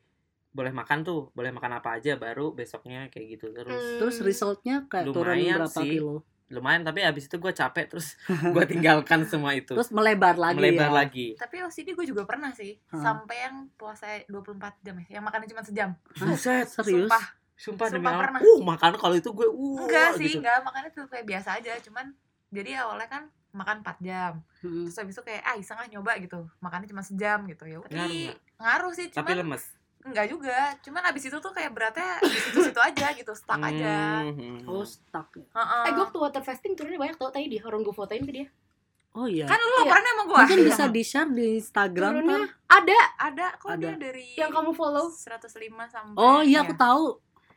boleh 0.56 0.72
makan 0.72 1.04
tuh, 1.04 1.28
boleh 1.36 1.52
makan 1.52 1.76
apa 1.76 2.00
aja 2.00 2.16
baru 2.16 2.56
besoknya 2.56 3.12
kayak 3.12 3.36
gitu 3.36 3.52
terus. 3.52 3.76
Hmm. 3.76 3.98
Terus 4.00 4.16
resultnya 4.24 4.88
kayak 4.88 5.12
turun 5.12 5.36
Lumayan 5.36 5.58
berapa 5.60 5.82
sih. 5.84 5.90
kilo? 6.00 6.24
Lumayan 6.46 6.86
tapi 6.86 7.02
habis 7.02 7.26
itu 7.26 7.36
gua 7.36 7.50
capek 7.50 7.90
terus 7.90 8.14
gua 8.54 8.62
tinggalkan 8.62 9.26
semua 9.26 9.50
itu. 9.52 9.74
Terus 9.74 9.90
melebar 9.90 10.38
lagi 10.38 10.54
Melebar 10.54 10.90
ya. 10.90 10.94
lagi. 10.94 11.26
Tapi 11.34 11.58
OCD 11.60 11.92
gue 11.92 12.06
juga 12.06 12.22
pernah 12.22 12.54
sih 12.54 12.78
Hah. 12.94 13.02
Sampai 13.02 13.36
yang 13.42 13.66
puasa 13.74 14.22
24 14.26 14.86
jam 14.86 14.94
ya 15.02 15.18
Yang 15.18 15.24
makannya 15.26 15.48
cuma 15.50 15.62
sejam 15.66 15.90
Buset, 16.14 16.66
Serius? 16.70 17.10
Sumpah 17.10 17.24
sumpah 17.56 17.86
demi 17.90 18.04
Sumpah 18.06 18.14
pernah. 18.22 18.40
Uh, 18.44 18.60
makan 18.62 18.92
kalau 18.94 19.14
itu 19.14 19.30
gue 19.32 19.48
uh 19.48 19.78
Enggak 19.82 20.08
sih 20.14 20.28
gitu. 20.30 20.38
Enggak 20.38 20.58
makannya 20.62 20.90
tuh 20.92 21.04
kayak 21.08 21.26
biasa 21.26 21.48
aja 21.58 21.72
Cuman 21.82 22.06
Jadi 22.52 22.70
awalnya 22.76 23.08
kan 23.10 23.22
makan 23.50 23.76
4 23.82 24.06
jam 24.06 24.32
Hmm. 24.62 24.88
Terus 24.88 24.96
habis 24.98 25.14
itu 25.14 25.22
kayak 25.22 25.42
ah 25.44 25.56
iseng 25.56 25.78
ah 25.78 25.86
nyoba 25.86 26.16
gitu 26.18 26.46
Makannya 26.58 26.86
cuma 26.86 27.02
sejam 27.02 27.42
gitu 27.46 27.64
ya 27.66 27.78
Ngaruh 27.78 27.90
Tapi 27.90 28.18
ngaruh 28.56 28.92
sih 28.94 29.06
Tapi 29.10 29.34
Cuman 29.34 29.40
lemes. 29.46 29.64
Enggak 30.06 30.26
juga 30.28 30.54
Cuman 30.80 31.02
abis 31.04 31.22
itu 31.24 31.36
tuh 31.36 31.50
kayak 31.50 31.70
beratnya 31.70 32.16
di 32.20 32.30
situ-situ 32.32 32.80
aja 32.88 33.06
gitu 33.12 33.32
Stuck 33.32 33.58
aja 33.58 34.22
Hmm. 34.22 34.62
Oh, 34.64 34.82
stuck. 34.82 35.28
ya. 35.32 35.44
Heeh. 35.52 35.82
Eh 35.82 35.90
gue 35.90 36.02
waktu 36.02 36.18
water 36.18 36.40
fasting 36.40 36.72
turunnya 36.72 36.96
banyak 36.96 37.14
tau 37.14 37.28
tadi 37.28 37.46
dia 37.48 37.62
orang 37.62 37.80
gue 37.80 37.90
fotoin 37.90 38.22
ke 38.22 38.32
dia. 38.32 38.48
Oh 39.12 39.24
iya. 39.24 39.44
Kan 39.44 39.56
lu 39.56 39.66
Iya. 39.66 39.78
laporannya 39.82 40.10
sama 40.10 40.22
gue 40.22 40.36
Mungkin 40.38 40.58
bisa 40.62 40.84
di-share 40.86 41.30
di 41.30 41.46
Instagram 41.56 42.12
Turunnya 42.14 42.36
kan? 42.36 42.42
ada 42.70 42.98
Ada 43.18 43.46
kok 43.56 43.68
Ada. 43.70 43.78
dia 43.78 43.92
dari 43.98 44.26
yang 44.34 44.50
kamu 44.50 44.70
follow. 44.70 45.06
105 45.08 45.48
sampai 45.86 46.16
Oh 46.16 46.40
iya 46.40 46.60
aku 46.60 46.74
tahu. 46.74 47.04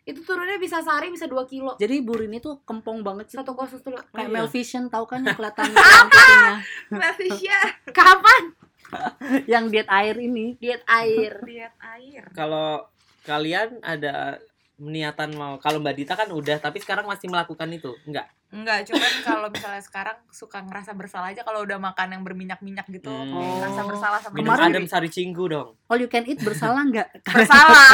Itu 0.02 0.24
turunnya 0.24 0.58
bisa 0.58 0.80
sehari 0.80 1.10
bisa 1.10 1.26
2 1.26 1.38
kilo. 1.46 1.76
Jadi 1.76 2.00
Burin 2.00 2.34
itu 2.34 2.58
kempong 2.64 3.04
banget 3.04 3.30
sih. 3.30 3.38
Satu 3.38 3.54
kos 3.54 3.70
satu. 3.72 3.94
Kayak 3.94 4.10
iya. 4.16 4.34
Mel 4.36 4.48
Vision 4.48 4.88
tahu 4.88 5.06
kan 5.06 5.22
yang 5.22 5.36
kelihatan 5.36 5.70
putihnya. 5.70 6.54
Malaysia 6.90 7.58
Kapan? 7.90 8.42
yang 9.52 9.68
diet 9.68 9.88
air 9.88 10.16
ini. 10.16 10.56
Diet 10.56 10.84
air. 10.86 11.34
Diet 11.48 11.76
air 11.80 12.24
Kalau 12.32 12.86
kalian 13.22 13.80
ada 13.80 14.40
niatan 14.78 15.34
mau 15.34 15.58
kalau 15.58 15.78
Mbak 15.78 15.94
Dita 15.94 16.14
kan 16.14 16.30
udah 16.30 16.56
tapi 16.58 16.80
sekarang 16.80 17.04
masih 17.04 17.28
melakukan 17.28 17.68
itu 17.70 17.92
enggak 18.04 18.32
Enggak, 18.50 18.82
cuman 18.84 19.12
kalau 19.22 19.48
misalnya 19.48 19.78
sekarang 19.78 20.18
suka 20.28 20.58
ngerasa 20.60 20.98
bersalah 20.98 21.30
aja 21.30 21.44
kalau 21.44 21.62
udah 21.62 21.78
makan 21.78 22.10
yang 22.10 22.24
berminyak-minyak 22.24 22.82
gitu, 22.90 23.06
Hmm. 23.06 23.62
ngerasa 23.62 23.82
bersalah 23.86 24.18
sama 24.18 24.34
minum 24.34 24.50
Kemarin- 24.50 24.74
adem 24.74 24.86
sari 24.88 25.06
cinggu 25.06 25.46
dong 25.46 25.78
All 25.86 26.00
you 26.00 26.08
can 26.08 26.26
eat 26.26 26.40
bersalah 26.40 26.82
nggak? 26.82 27.14
bersalah. 27.30 27.86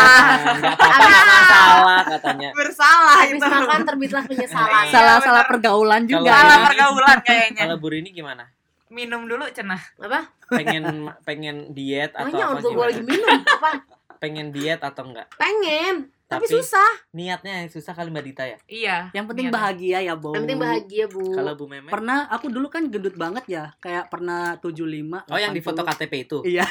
Enggak 0.48 0.74
apa-apa 0.78 0.96
enggak 1.02 1.26
masalah 1.28 2.00
katanya 2.08 2.50
bersalah 2.54 3.18
Habis 3.20 3.36
itu. 3.36 3.50
makan 3.52 3.82
terbitlah 3.84 4.24
penyesalan. 4.24 4.84
Iya, 4.86 4.94
Salah-salah 4.94 5.44
pergaulan 5.44 6.02
juga. 6.06 6.32
Salah 6.32 6.58
pergaulan 6.66 7.18
kayaknya. 7.20 7.62
kalau 7.66 7.78
Buri 7.78 7.98
ini 8.00 8.10
gimana 8.14 8.48
Minum 8.88 9.26
dulu 9.26 9.46
cenah. 9.50 9.82
Apa? 9.98 10.30
pengen 10.48 10.86
pengen 11.24 11.74
diet 11.74 12.14
atau 12.14 12.30
Nanya 12.30 12.46
apa 12.48 12.62
gue 12.62 12.86
lagi 12.86 13.02
minum. 13.02 13.30
Apa? 13.42 13.72
pengen 14.16 14.48
diet 14.50 14.80
atau 14.80 15.04
enggak 15.06 15.28
Pengen. 15.36 16.10
Tapi, 16.26 16.42
Tapi- 16.42 16.58
susah. 16.58 16.90
niatnya 17.12 17.62
yang 17.62 17.70
susah 17.70 17.94
kali 17.94 18.10
Mbak 18.10 18.26
Dita 18.26 18.44
ya 18.44 18.58
Iya. 18.66 18.98
Yang 19.14 19.26
penting 19.30 19.46
niatnya. 19.46 19.60
bahagia 19.62 19.98
ya, 20.02 20.14
Bo. 20.18 20.34
Yang 20.34 20.42
penting 20.42 20.58
bahagia, 20.60 21.06
Bu. 21.06 21.22
kalau 21.30 21.54
Bu 21.54 21.66
Memet 21.68 21.92
Pernah 21.94 22.26
aku 22.26 22.50
dulu 22.50 22.66
kan 22.66 22.90
gendut 22.90 23.14
banget 23.14 23.46
ya, 23.46 23.70
kayak 23.78 24.10
pernah 24.10 24.58
75. 24.58 25.22
oh 25.22 25.38
yang 25.38 25.54
di 25.54 25.62
80. 25.62 25.68
foto 25.70 25.82
KTP 25.86 26.14
itu 26.20 26.38
Iya. 26.42 26.66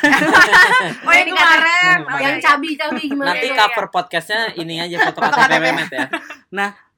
Oh 1.06 1.12
yang 1.12 1.28
kemarin. 1.28 1.98
Oh, 2.02 2.18
yang 2.18 2.34
iya, 2.34 2.34
iya. 2.34 2.42
cabi-cabi 2.42 3.02
gimana? 3.04 3.28
nanti 3.30 3.46
iya, 3.46 3.54
iya. 3.54 3.60
cover 3.62 3.86
podcastnya 3.88 4.40
ini 4.56 4.74
aja 4.80 4.96
foto 5.04 5.18
KTP. 5.22 5.52
Memet 5.60 5.90
ya 5.92 6.06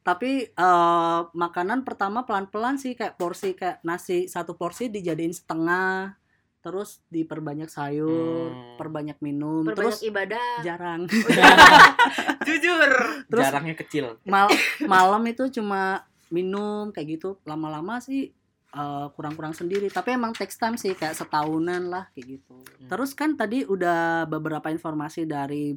Tapi 0.06 0.46
eh, 0.46 1.20
makanan 1.26 1.82
pertama 1.82 2.22
pelan-pelan 2.22 2.78
sih 2.78 2.94
kayak 2.94 3.18
porsi 3.18 3.52
kayak 3.52 3.82
nasi 3.82 4.24
satu 4.26 4.54
porsi 4.54 4.86
dijadiin 4.86 5.34
setengah, 5.34 6.14
terus 6.62 7.02
diperbanyak 7.08 7.66
sayur, 7.66 8.50
Hmm. 8.50 8.78
perbanyak 8.78 9.18
minum, 9.18 9.62
Perbanyak 9.62 9.76
terus 9.76 9.96
ibadah. 10.00 10.62
jarang. 10.62 11.10
Jujur. 12.46 12.90
Terus 13.26 13.42
jarangnya 13.44 13.74
kecil 13.76 14.18
mal 14.24 14.46
malam 14.84 15.22
itu 15.26 15.50
cuma 15.52 16.06
minum 16.28 16.90
kayak 16.90 17.18
gitu. 17.18 17.38
Lama-lama 17.42 17.98
sih 17.98 18.30
eh, 18.68 19.06
kurang-kurang 19.14 19.54
sendiri. 19.54 19.88
Tapi 19.88 20.14
emang 20.14 20.30
text 20.30 20.60
time 20.60 20.76
sih 20.76 20.92
kayak 20.92 21.16
setahunan 21.16 21.88
lah 21.88 22.06
kayak 22.12 22.38
gitu. 22.38 22.54
Hmm. 22.54 22.86
Terus 22.86 23.10
kan 23.10 23.34
tadi 23.34 23.64
udah 23.64 24.26
beberapa 24.26 24.68
informasi 24.68 25.24
dari 25.24 25.72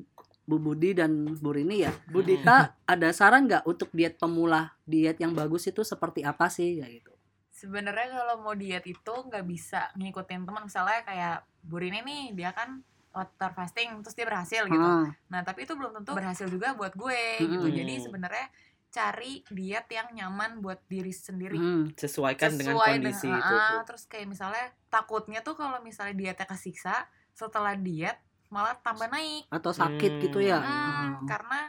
Bu 0.49 0.57
Budi 0.57 0.91
dan 0.91 1.11
Bu 1.37 1.53
Rini 1.53 1.85
ya. 1.85 1.93
Bu 2.09 2.19
Hmm. 2.19 2.27
Dita 2.27 2.57
ada 2.83 3.09
saran 3.11 3.45
nggak 3.45 3.63
untuk 3.63 3.89
diet 3.91 4.17
pemula? 4.17 4.73
Diet 4.83 5.21
yang 5.21 5.31
bagus 5.31 5.63
itu 5.63 5.81
seperti 5.83 6.25
apa 6.25 6.49
sih 6.49 6.81
ya 6.81 6.89
gitu? 6.89 7.13
Sebenarnya 7.51 8.09
kalau 8.15 8.41
mau 8.41 8.55
diet 8.55 8.81
itu 8.83 9.13
nggak 9.13 9.45
bisa 9.45 9.93
ngikutin 9.93 10.41
teman 10.43 10.65
misalnya 10.65 11.03
kayak 11.03 11.37
Burini 11.59 11.99
nih 12.01 12.33
dia 12.33 12.49
kan 12.49 12.81
water 13.09 13.51
fasting 13.51 13.99
terus 13.99 14.15
dia 14.15 14.23
berhasil 14.23 14.63
gitu. 14.63 14.79
Ah, 14.79 15.11
Nah, 15.27 15.41
tapi 15.43 15.63
itu 15.63 15.75
belum 15.75 15.91
tentu 15.93 16.15
berhasil 16.15 16.47
juga 16.47 16.71
buat 16.71 16.95
gue 16.95 17.21
gitu. 17.41 17.67
Mm-mm. 17.67 17.75
Jadi 17.75 17.93
sebenarnya 17.99 18.47
cari 18.89 19.43
diet 19.45 19.85
yang 19.87 20.07
nyaman 20.09 20.57
buat 20.59 20.81
diri 20.87 21.11
sendiri. 21.11 21.53
hmm. 21.53 21.93
sesuaikan 21.93 22.55
dengan 22.55 22.73
Sesuai 22.73 22.89
kondisi 22.95 23.27
dengan- 23.27 23.37
itu 23.39 23.53
ah, 23.53 23.69
Bu. 23.69 23.77
terus 23.85 24.03
kayak 24.05 24.27
misalnya 24.27 24.65
takutnya 24.87 25.39
tuh 25.41 25.53
kalau 25.53 25.77
misalnya 25.79 26.15
dietnya 26.15 26.47
kesiksa 26.47 27.05
setelah 27.31 27.75
diet 27.75 28.17
malah 28.49 28.75
tambah 28.75 29.07
naik. 29.07 29.45
Atau 29.47 29.71
sakit 29.71 30.11
Hmm. 30.11 30.21
gitu 30.21 30.39
ya? 30.39 30.57
Hmm, 30.57 30.65
Ah. 30.65 31.09
karena 31.25 31.59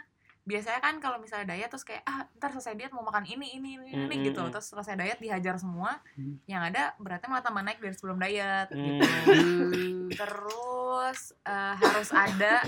biasanya 0.41 0.81
kan 0.81 0.99
kalau 0.99 1.17
misalnya 1.17 1.53
diet 1.53 1.69
terus 1.69 1.85
kayak 1.85 2.03
ah 2.03 2.27
ntar 2.35 2.51
selesai 2.51 2.75
diet 2.75 2.91
mau 2.91 3.05
makan 3.05 3.23
ini 3.25 3.55
ini 3.55 3.77
ini, 3.77 3.87
ini 3.95 4.03
Mm, 4.11 4.25
gitu 4.25 4.41
mm, 4.41 4.47
mm. 4.47 4.53
terus 4.53 4.67
selesai 4.67 4.97
diet 4.97 5.19
dihajar 5.19 5.55
semua 5.55 6.01
Hmm. 6.17 6.41
yang 6.45 6.59
ada 6.61 6.97
beratnya 6.97 7.29
malah 7.29 7.45
tambah 7.45 7.61
naik 7.61 7.79
dari 7.79 7.95
sebelum 7.95 8.19
diet 8.19 8.67
Hmm. 8.67 8.83
gitu 8.83 9.05
Hmm. 9.05 10.09
terus 10.11 11.21
eh, 11.45 11.75
harus 11.77 12.11
ada 12.11 12.67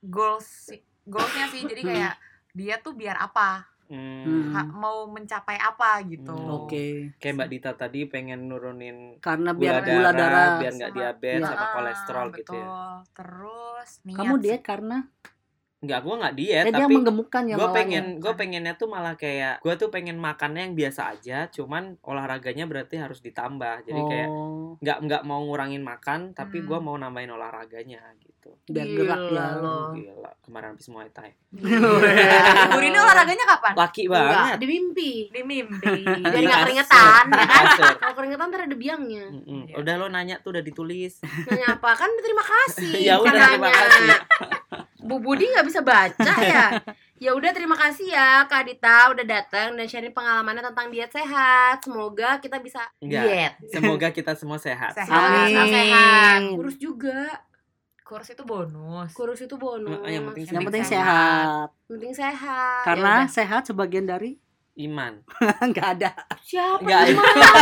goals 0.00 0.68
goalsnya 1.04 1.48
sih 1.48 1.64
jadi 1.64 1.80
Hmm. 1.80 1.88
kayak 1.88 2.14
dia 2.52 2.74
tuh 2.76 2.92
biar 2.92 3.16
apa 3.16 3.64
Hmm. 3.88 4.52
Ha- 4.52 4.68
mau 4.70 5.04
mencapai 5.06 5.56
apa 5.56 6.04
gitu 6.04 6.28
Hmm. 6.28 6.60
Oke. 6.60 7.16
kayak 7.16 7.34
Mbak 7.34 7.48
Dita 7.48 7.70
tadi 7.72 8.04
pengen 8.04 8.44
nurunin 8.44 9.16
Karena 9.18 9.50
gula 9.50 9.58
biar 9.58 9.74
darah, 9.78 9.88
gula 9.90 10.10
darah. 10.12 10.48
biar 10.58 10.72
nggak 10.74 10.92
diabetes 10.92 11.40
Iya. 11.40 11.48
sama 11.48 11.58
Ah, 11.58 11.72
kolesterol 11.72 12.26
gitu 12.30 12.52
ya 12.52 12.60
betul. 12.60 12.92
terus 13.14 13.90
niat 14.02 14.18
Kamu 14.18 14.34
sih. 14.34 14.42
diet 14.42 14.62
karena 14.62 14.96
nggak 15.78 16.00
gua 16.00 16.14
nggak 16.18 16.34
diet 16.34 16.64
dia 16.64 16.74
tapi 16.74 16.90
menggemukkan 16.90 17.42
ya 17.44 17.54
gue 17.54 17.68
pengen 17.70 18.04
ya. 18.08 18.18
gue 18.18 18.32
pengennya 18.34 18.74
tuh 18.74 18.88
malah 18.88 19.14
kayak 19.14 19.58
gue 19.58 19.74
tuh 19.74 19.88
pengen 19.88 20.18
makannya 20.18 20.62
yang 20.64 20.74
biasa 20.74 21.14
aja 21.14 21.46
cuman 21.48 21.94
olahraganya 22.02 22.66
berarti 22.66 22.98
harus 22.98 23.18
ditambah 23.18 23.86
jadi 23.86 24.00
kayak 24.02 24.28
Oh, 24.28 24.74
nggak 24.76 24.98
nggak 25.00 25.22
mau 25.22 25.38
ngurangin 25.40 25.80
makan 25.80 26.32
tapi 26.32 26.58
Hmm. 26.58 26.66
gue 26.66 26.78
mau 26.80 26.94
nambahin 26.94 27.30
olahraganya 27.30 28.02
gitu 28.18 28.50
biar 28.66 28.86
gerak 28.88 29.20
Gila 29.20 29.38
ya. 29.38 29.50
lo. 29.56 29.78
gila 29.92 30.30
kemarin 30.40 30.68
habis 30.72 30.88
muay 30.88 31.08
thai 31.08 31.30
Bu 32.68 32.76
Rini 32.76 32.98
olahraganya 32.98 33.44
kapan 33.46 33.72
laki 33.74 34.02
Enggak, 34.04 34.26
banget 34.28 34.56
di 34.58 34.66
mimpi. 34.66 35.10
di 35.28 35.42
mimpi 35.42 35.94
Biar 36.04 36.34
Di 36.34 36.42
nggak 36.42 36.60
keringetan, 36.60 37.24
ya 37.30 37.46
kan? 37.46 37.64
Kalau 37.96 38.14
keringetan 38.14 38.46
ntar 38.48 38.60
ada 38.62 38.76
biangnya. 38.76 39.24
Mm-mm. 39.30 39.62
Iya. 39.64 39.74
udah 39.76 39.94
lo 39.94 40.06
nanya 40.08 40.36
tuh 40.38 40.50
udah 40.50 40.60
ditulis 40.60 41.22
Nanya 41.46 41.76
apa? 41.76 41.90
Kan 41.92 42.10
terima 42.18 42.42
kasih. 42.42 42.92
ya 43.06 43.14
udah 43.16 43.30
terima 43.30 43.46
nanya. 43.62 43.72
kasih 43.72 44.08
Bu 44.98 45.18
Budi 45.18 45.46
nggak 45.46 45.66
bisa 45.66 45.80
baca 45.80 46.32
ya. 46.38 46.66
Ya 47.18 47.34
udah 47.34 47.50
terima 47.50 47.74
kasih 47.74 48.14
ya 48.14 48.46
Kak 48.46 48.62
Dita 48.62 49.10
udah 49.10 49.26
datang 49.26 49.74
dan 49.74 49.90
sharing 49.90 50.14
pengalamannya 50.14 50.62
tentang 50.62 50.86
diet 50.86 51.10
sehat. 51.10 51.82
Semoga 51.82 52.38
kita 52.38 52.62
bisa 52.62 52.78
Enggak. 53.02 53.26
diet. 53.26 53.52
semoga 53.68 54.08
kita 54.10 54.38
semua 54.38 54.54
sehat 54.54 54.94
Sehat. 54.94 55.10
Sehat, 55.10 55.50
Amin. 55.58 55.74
sehat. 55.74 56.40
Kurus 56.54 56.78
juga. 56.78 57.42
kurs 58.00 58.24
itu 58.24 58.40
bonus 58.40 59.10
Kurus 59.12 59.42
itu 59.42 59.58
bonus. 59.58 59.98
Yang 60.00 60.24
penting 60.30 60.44
Yang 60.48 60.64
penting 60.64 60.84
sehat. 60.86 61.04
sehat. 61.04 61.68
penting 61.90 62.12
sehat. 62.14 62.82
Karena 62.86 63.14
Ya 63.18 63.28
sehat 63.28 63.62
sebagian 63.66 64.06
dari 64.06 64.38
iman 64.80 65.12
nggak 65.70 65.86
ada. 65.96 66.10
siapa 66.40 66.78
Nggak, 66.78 67.00
yang 67.04 67.18
Nggak 67.18 67.54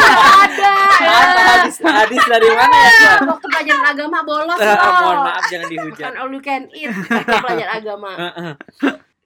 ada. 0.44 0.70
apa 1.16 1.42
hadis 1.56 1.76
hadis 1.80 2.22
dari 2.22 2.48
mana 2.50 2.76
ya 2.76 2.90
Kak? 2.92 3.18
Waktu 3.26 3.46
pelajaran 3.48 3.84
agama 3.86 4.18
bolos 4.22 4.58
Ah, 4.62 4.76
mohon 4.76 5.16
loh. 5.16 5.24
maaf 5.24 5.44
jangan 5.48 5.66
dihujat 5.66 6.04
Bukan 6.06 6.14
all 6.16 6.30
you 6.30 6.40
can 6.40 6.62
eat. 6.70 6.92
Pelajaran 7.24 7.72
agama. 7.74 8.10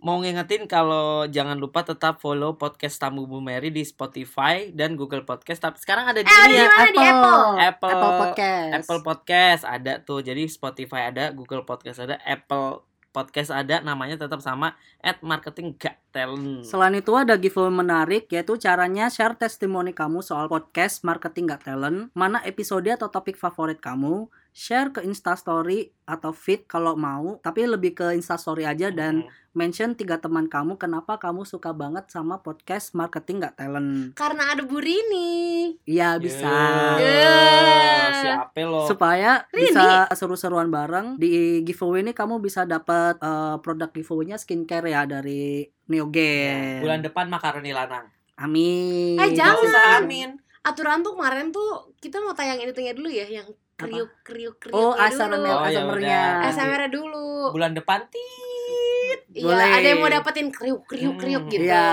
Mau 0.01 0.17
ngingetin 0.17 0.65
kalau 0.65 1.29
jangan 1.29 1.61
lupa 1.61 1.85
tetap 1.85 2.19
follow 2.19 2.57
podcast 2.57 2.97
Tamu 2.97 3.29
Bu 3.29 3.37
Mary 3.39 3.69
di 3.69 3.85
Spotify 3.85 4.73
dan 4.73 4.97
Google 4.97 5.29
Podcast. 5.29 5.61
Tapi 5.61 5.77
sekarang 5.77 6.09
ada 6.09 6.25
di 6.25 6.25
Eh, 6.25 6.33
ada 6.33 6.47
ini 6.47 6.57
di 6.57 6.57
ya, 6.57 6.69
mana? 6.71 6.89
Di 6.89 7.01
Apple. 7.05 7.45
Apple, 7.61 7.91
Apple 7.91 8.13
Podcast. 8.17 8.73
Apple 8.79 9.01
Podcast 9.03 9.63
ada 9.69 9.93
tuh. 10.01 10.25
Jadi 10.25 10.49
Spotify 10.49 11.13
ada, 11.13 11.29
Google 11.31 11.69
Podcast 11.69 12.01
ada, 12.01 12.17
Apple 12.23 12.81
podcast 13.11 13.51
ada 13.51 13.83
namanya 13.83 14.15
tetap 14.15 14.39
sama 14.39 14.79
at 15.03 15.19
marketing 15.23 15.75
gak 15.75 15.99
talent. 16.15 16.63
Selain 16.67 16.95
itu 16.95 17.11
ada 17.15 17.35
giveaway 17.35 17.75
menarik 17.75 18.31
yaitu 18.31 18.55
caranya 18.57 19.11
share 19.11 19.35
testimoni 19.35 19.91
kamu 19.91 20.23
soal 20.23 20.47
podcast 20.47 21.03
Marketing 21.03 21.51
Gak 21.51 21.67
Talent, 21.67 22.11
mana 22.15 22.39
episode 22.47 22.87
atau 22.91 23.11
topik 23.11 23.35
favorit 23.35 23.83
kamu, 23.83 24.31
share 24.51 24.91
ke 24.91 25.01
Instastory 25.01 25.95
atau 26.05 26.35
feed 26.35 26.67
kalau 26.67 26.99
mau, 26.99 27.39
tapi 27.39 27.65
lebih 27.65 27.95
ke 27.95 28.07
Instastory 28.13 28.67
aja 28.67 28.91
dan 28.91 29.23
Hmm. 29.23 29.31
mention 29.51 29.95
tiga 29.95 30.19
teman 30.19 30.47
kamu 30.47 30.75
kenapa 30.75 31.19
kamu 31.19 31.43
suka 31.43 31.71
banget 31.71 32.07
sama 32.07 32.39
podcast 32.39 32.95
Marketing 32.95 33.43
Gak 33.43 33.59
Talent. 33.59 34.15
Karena 34.15 34.55
ada 34.55 34.63
Bu 34.63 34.79
Rini. 34.79 35.75
Iya 35.87 36.19
bisa. 36.19 36.51
Yeah. 36.99 38.11
Siapa 38.21 38.61
lo? 38.67 38.87
Supaya 38.87 39.47
Rini. 39.51 39.71
bisa 39.71 40.07
seru-seruan 40.15 40.69
bareng 40.69 41.17
di 41.17 41.63
giveaway 41.63 42.03
ini 42.03 42.13
kamu 42.13 42.39
bisa 42.39 42.67
dapat 42.67 43.19
eh, 43.19 43.57
produk 43.63 43.91
giveaway-nya 43.91 44.37
skincare 44.39 44.91
ya 44.91 45.07
dari 45.07 45.67
Neogen. 45.87 46.83
Bulan 46.83 47.03
depan 47.03 47.27
makaroni 47.27 47.71
lanang. 47.71 48.07
Amin. 48.41 49.19
Eh, 49.19 49.31
jangan. 49.35 50.01
amin. 50.03 50.39
Aturan 50.61 51.01
tuh 51.01 51.17
kemarin 51.17 51.51
tuh 51.51 51.97
kita 51.99 52.21
mau 52.21 52.37
tayang 52.37 52.61
itunya 52.61 52.93
dulu 52.93 53.09
ya 53.09 53.25
yang 53.25 53.49
kriuk 53.83 54.11
kriuk 54.21 54.55
kriuk 54.59 54.73
Oh, 54.73 54.93
dulu. 54.93 55.01
ASMR, 55.01 55.33
Oh, 55.33 55.65
ya 55.65 55.81
ASMR-nya. 55.81 56.23
ASMR 56.45 56.83
dulu. 56.89 57.51
Bulan 57.51 57.73
depan 57.73 58.05
tit. 58.07 59.21
Iya, 59.31 59.55
ada 59.55 59.87
yang 59.87 59.99
mau 59.99 60.09
dapetin 60.09 60.49
kriuk 60.49 60.85
kriuk 60.85 61.17
kriuk 61.17 61.43
Hmm. 61.43 61.51
gitu. 61.51 61.65
Iya. 61.65 61.89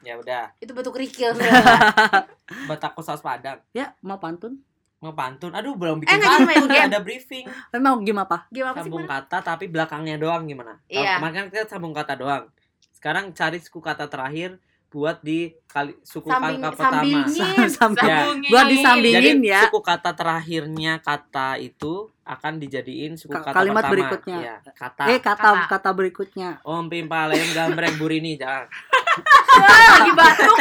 Ya 0.00 0.14
udah. 0.16 0.44
Itu 0.56 0.70
batu 0.70 0.88
kerikil. 0.88 1.34
Batako 2.68 3.00
saus 3.00 3.20
padang. 3.20 3.58
Ya, 3.70 3.94
mau 4.00 4.16
pantun? 4.16 4.58
Mau 4.98 5.12
pantun. 5.12 5.50
Aduh, 5.50 5.74
belum 5.74 5.98
Eh, 5.98 6.00
bikin 6.04 6.18
main 6.18 6.56
pantun. 6.56 6.68
game. 6.68 6.86
Ada 6.86 7.00
briefing. 7.00 7.44
Memang 7.70 8.02
gimana 8.02 8.24
apa? 8.24 8.38
Gimana 8.48 8.76
sih? 8.76 8.86
Sambung 8.86 9.04
kata 9.04 9.38
tapi 9.40 9.64
belakangnya 9.66 10.16
doang 10.16 10.44
gimana? 10.44 10.78
Iya. 10.86 11.18
Kemarin 11.18 11.34
kan 11.34 11.46
kita 11.48 11.64
sambung 11.66 11.92
kata 11.92 12.14
doang. 12.14 12.44
Sekarang 12.92 13.32
cari 13.32 13.58
suku 13.58 13.80
kata 13.80 14.06
terakhir 14.06 14.60
buat 14.90 15.22
di 15.22 15.54
kali 15.64 15.94
suku 16.02 16.26
Sambing, 16.26 16.58
kata 16.58 16.74
pertama. 16.74 16.90
sambingin. 16.98 17.22
Sambing. 17.78 18.10
Ya. 18.10 18.18
Sambungin. 18.26 18.50
Gua 18.50 18.60
Jadi 18.60 18.70
disambingin 18.74 19.38
ya. 19.40 19.60
suku 19.64 19.78
kata 19.80 20.10
terakhirnya 20.12 20.92
kata 20.98 21.48
itu 21.56 21.94
akan 22.26 22.52
dijadiin 22.58 23.14
suku 23.14 23.30
Ka- 23.30 23.42
kata 23.44 23.54
kalimat 23.56 23.82
pertama. 23.82 23.92
berikutnya. 23.94 24.38
Iya, 24.42 24.54
kata. 24.68 25.02
Eh, 25.06 25.18
kata 25.18 25.48
Kata. 25.56 25.70
kata 25.70 25.90
berikutnya. 25.92 26.50
Om 26.62 26.84
pimpalem 26.86 27.46
gambreng 27.50 27.94
burini 27.96 28.34
jangan. 28.34 28.66
Wah, 29.56 29.86
lagi 29.94 30.12
batuk. 30.12 30.58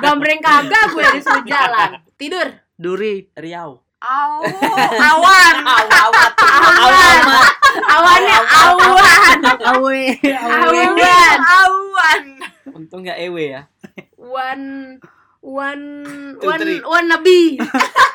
Gambreng 0.00 0.40
kagak 0.40 0.84
gue 0.90 1.04
disuruh 1.14 1.44
jalan. 1.44 1.90
Tidur. 2.16 2.48
Duri. 2.74 3.28
Riau. 3.34 3.84
Au, 3.98 4.38
awan. 5.10 5.54
Awat. 5.58 6.32
Awan. 6.38 7.22
Awannya 7.68 8.38
awan. 8.46 9.38
Awe. 9.74 10.02
Awe. 10.22 10.82
Awan. 10.86 11.38
Awan. 11.42 12.22
Untung 12.78 13.02
nggak 13.02 13.18
ewe 13.20 13.44
ya. 13.52 13.62
One 14.14 14.96
one 15.42 15.84
Two, 16.38 16.46
one 16.46 16.60
three. 16.62 16.78
one 16.80 17.06
nabi. 17.06 17.58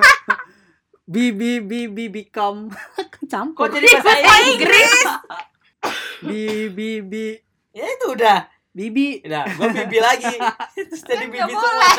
Bi 1.14 1.36
bi 1.36 1.60
bi 1.60 1.92
bi 1.92 2.08
become. 2.08 2.72
Kok 2.96 3.28
Campur. 3.28 3.68
jadi 3.68 4.00
bahasa 4.00 4.34
Inggris? 4.56 4.94
Bi 6.24 6.72
bi 6.72 7.04
bi. 7.04 7.36
Ya 7.76 7.86
itu 7.86 8.16
udah. 8.16 8.48
Bibi 8.74 9.22
Udah, 9.22 9.46
gua 9.54 9.70
bibi 9.70 10.02
lagi. 10.02 10.34
Terus 10.74 11.06
jadi 11.06 11.30
bibi 11.30 11.38
nggak 11.38 11.50
semua. 11.54 11.90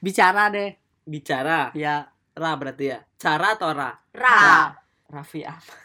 bicara 0.00 0.48
deh. 0.48 0.70
Bicara. 1.02 1.68
Ya. 1.74 2.08
Ra 2.32 2.56
berarti 2.56 2.88
ya. 2.88 3.04
Cara 3.18 3.58
atau 3.58 3.74
ra? 3.76 3.92
Ra. 4.14 4.72
Raffi 5.12 5.44
Ahmad. 5.44 5.76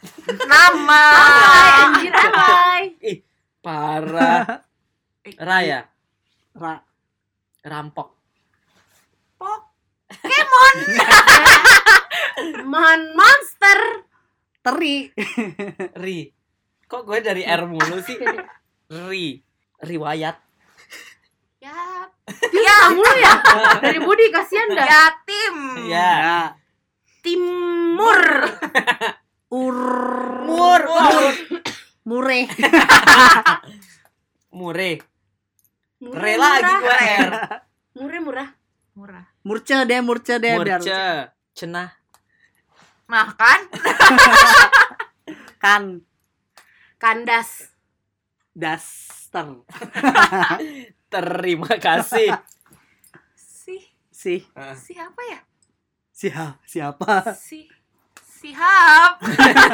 Nama. 0.47 1.03
Hai, 1.11 1.67
anjir 1.83 2.13
hai. 2.15 2.83
Parah. 3.59 4.63
Ra 5.35 5.59
ya. 5.65 5.79
Ra. 6.55 6.79
Rampok. 7.67 8.15
Pok. 9.35 9.61
Man 12.63 13.01
monster. 13.11 14.07
Teri. 14.63 15.11
Ri. 15.99 16.31
Kok 16.87 17.03
gue 17.03 17.19
dari 17.19 17.43
R 17.43 17.67
mulu 17.67 17.99
sih? 17.99 18.15
Ri. 18.87 19.43
Riwayat. 19.83 20.35
Ya. 21.59 22.07
Ya, 22.55 22.77
mulu 22.95 23.13
ya. 23.19 23.33
Dari 23.83 23.99
Budi 23.99 24.31
kasihan 24.31 24.71
dah. 24.71 24.87
Yatim. 24.87 25.55
Ya. 25.91 26.11
Ya. 26.15 26.39
Timur. 27.19 28.21
Ur. 29.51 29.79
Mur. 30.47 30.81
Mur. 30.87 31.33
Mure. 32.07 32.39
Mure. 34.55 34.91
Murah, 35.97 36.21
Re 36.21 36.33
lagi 36.37 36.61
murah. 36.61 36.79
gue 36.81 36.97
R. 37.01 37.31
Murah 37.97 38.21
murah. 38.21 38.49
Murah. 38.93 39.25
Murce 39.41 39.77
deh, 39.85 40.01
murce 40.01 40.33
deh 40.37 40.53
biar 40.61 40.81
Murce. 40.81 41.01
Cenah. 41.53 41.89
Makan. 43.07 43.59
kan 45.63 45.83
Kandas. 46.97 47.73
daster 48.51 49.61
Terima 51.13 51.77
kasih. 51.77 52.33
Si. 53.33 53.77
si 54.09 54.35
Si 54.75 54.93
apa 54.97 55.21
ya? 55.29 55.39
siapa 56.09 56.57
siapa 56.65 57.37
Si. 57.37 57.69
Sihab. 58.37 59.11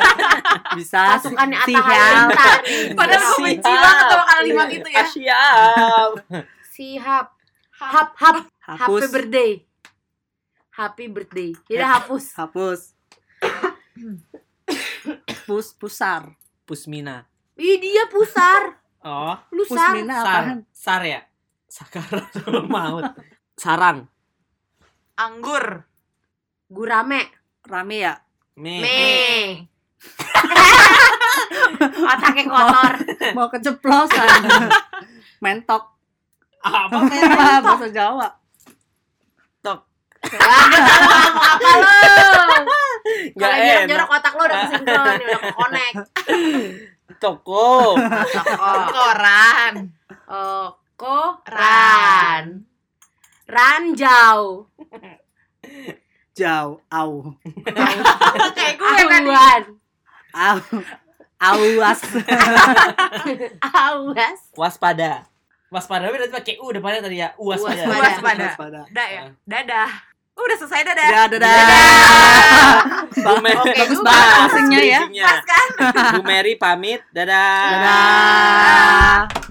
bisa 0.79 1.19
Pasukannya 1.19 1.59
si- 1.67 1.75
Atta 1.75 1.83
sihab. 1.83 2.27
Padahal 2.95 3.23
gue 3.27 3.39
benci 3.43 3.71
banget 3.75 4.05
sama 4.07 4.25
kalimat 4.25 4.67
itu 4.71 4.87
ya. 4.87 4.97
Ah, 4.97 5.07
Siap. 5.11 6.11
Sihab. 6.71 7.25
Hap 7.75 8.09
hap. 8.15 8.35
Happy 8.63 8.79
hapus 8.79 9.11
birthday. 9.11 9.51
Happy 10.71 11.05
birthday. 11.11 11.51
Tidak 11.67 11.89
hapus. 11.89 12.23
hapus 12.39 12.81
pus 15.43 15.75
pusar 15.75 16.31
Pusmina. 16.63 17.27
Ih 17.59 17.75
dia 17.77 18.07
pusar. 18.07 18.79
Oh, 19.03 19.35
Lu 19.51 19.67
sar. 19.67 19.91
pusmina 19.91 20.15
sar. 20.23 20.43
Sar 20.71 21.01
ya? 21.03 21.19
Sakar 21.67 22.07
maut. 22.73 23.11
Sarang. 23.59 24.07
Anggur. 25.19 25.83
Gurame. 26.71 27.27
rame 27.63 27.95
ya 27.95 28.19
Me. 28.53 28.85
Me. 28.85 29.01
Otaknya 32.13 32.43
kotor. 32.45 32.93
mau 33.33 33.49
keceplosan 33.49 34.45
mentok 35.43 35.97
Apa 36.61 36.95
bahasa 37.65 37.89
Jawa 37.89 38.29
Tok. 39.65 39.79
Apa 40.21 41.69
lu? 41.81 41.97
Gak 43.35 43.53
enak. 43.57 43.89
jorok 43.89 44.09
otak 44.15 44.33
lu 44.37 44.43
udah 44.45 44.57
kesinkron, 44.63 45.15
udah 45.19 45.41
connect. 45.55 45.97
Toko. 47.19 47.95
Oh. 47.95 48.83
Koran. 48.91 49.73
Oh, 50.27 50.67
koran. 50.95 52.63
Ranjau. 53.47 54.67
Jauh 56.33 56.81
au 56.89 57.37
Kayak 58.57 58.73
gue 58.81 58.89
tadi. 59.05 59.29
Awan. 59.29 59.61
au 60.33 60.57
awas 61.37 62.01
Awas. 63.61 64.39
Waspada. 64.57 65.29
Waspada 65.69 66.09
berarti 66.09 66.33
pakai 66.33 66.55
U 66.61 66.69
depannya 66.73 67.01
tadi 67.05 67.21
ya. 67.21 67.33
Uwas 67.37 67.61
Waspada. 67.61 68.01
Waspada. 68.01 68.45
Waspada. 68.49 68.81
Dah 68.89 69.07
ya. 69.09 69.21
Dadah. 69.45 69.89
Udah 70.33 70.57
selesai 70.57 70.81
dadah. 70.81 71.09
dadah 71.29 71.37
dadah 71.37 72.77
Bu 73.13 73.37
Mary. 73.37 73.53
Oke, 73.61 73.71
bagus 73.85 73.99
banget 74.01 74.25
pas. 74.25 74.45
asingnya 74.49 74.79
ya 74.81 74.99
Briefingnya. 75.05 75.29
Bu 76.17 76.21
Mary 76.25 76.53
pamit. 76.57 77.01
Dadah. 77.13 77.61
dadah 77.69 79.42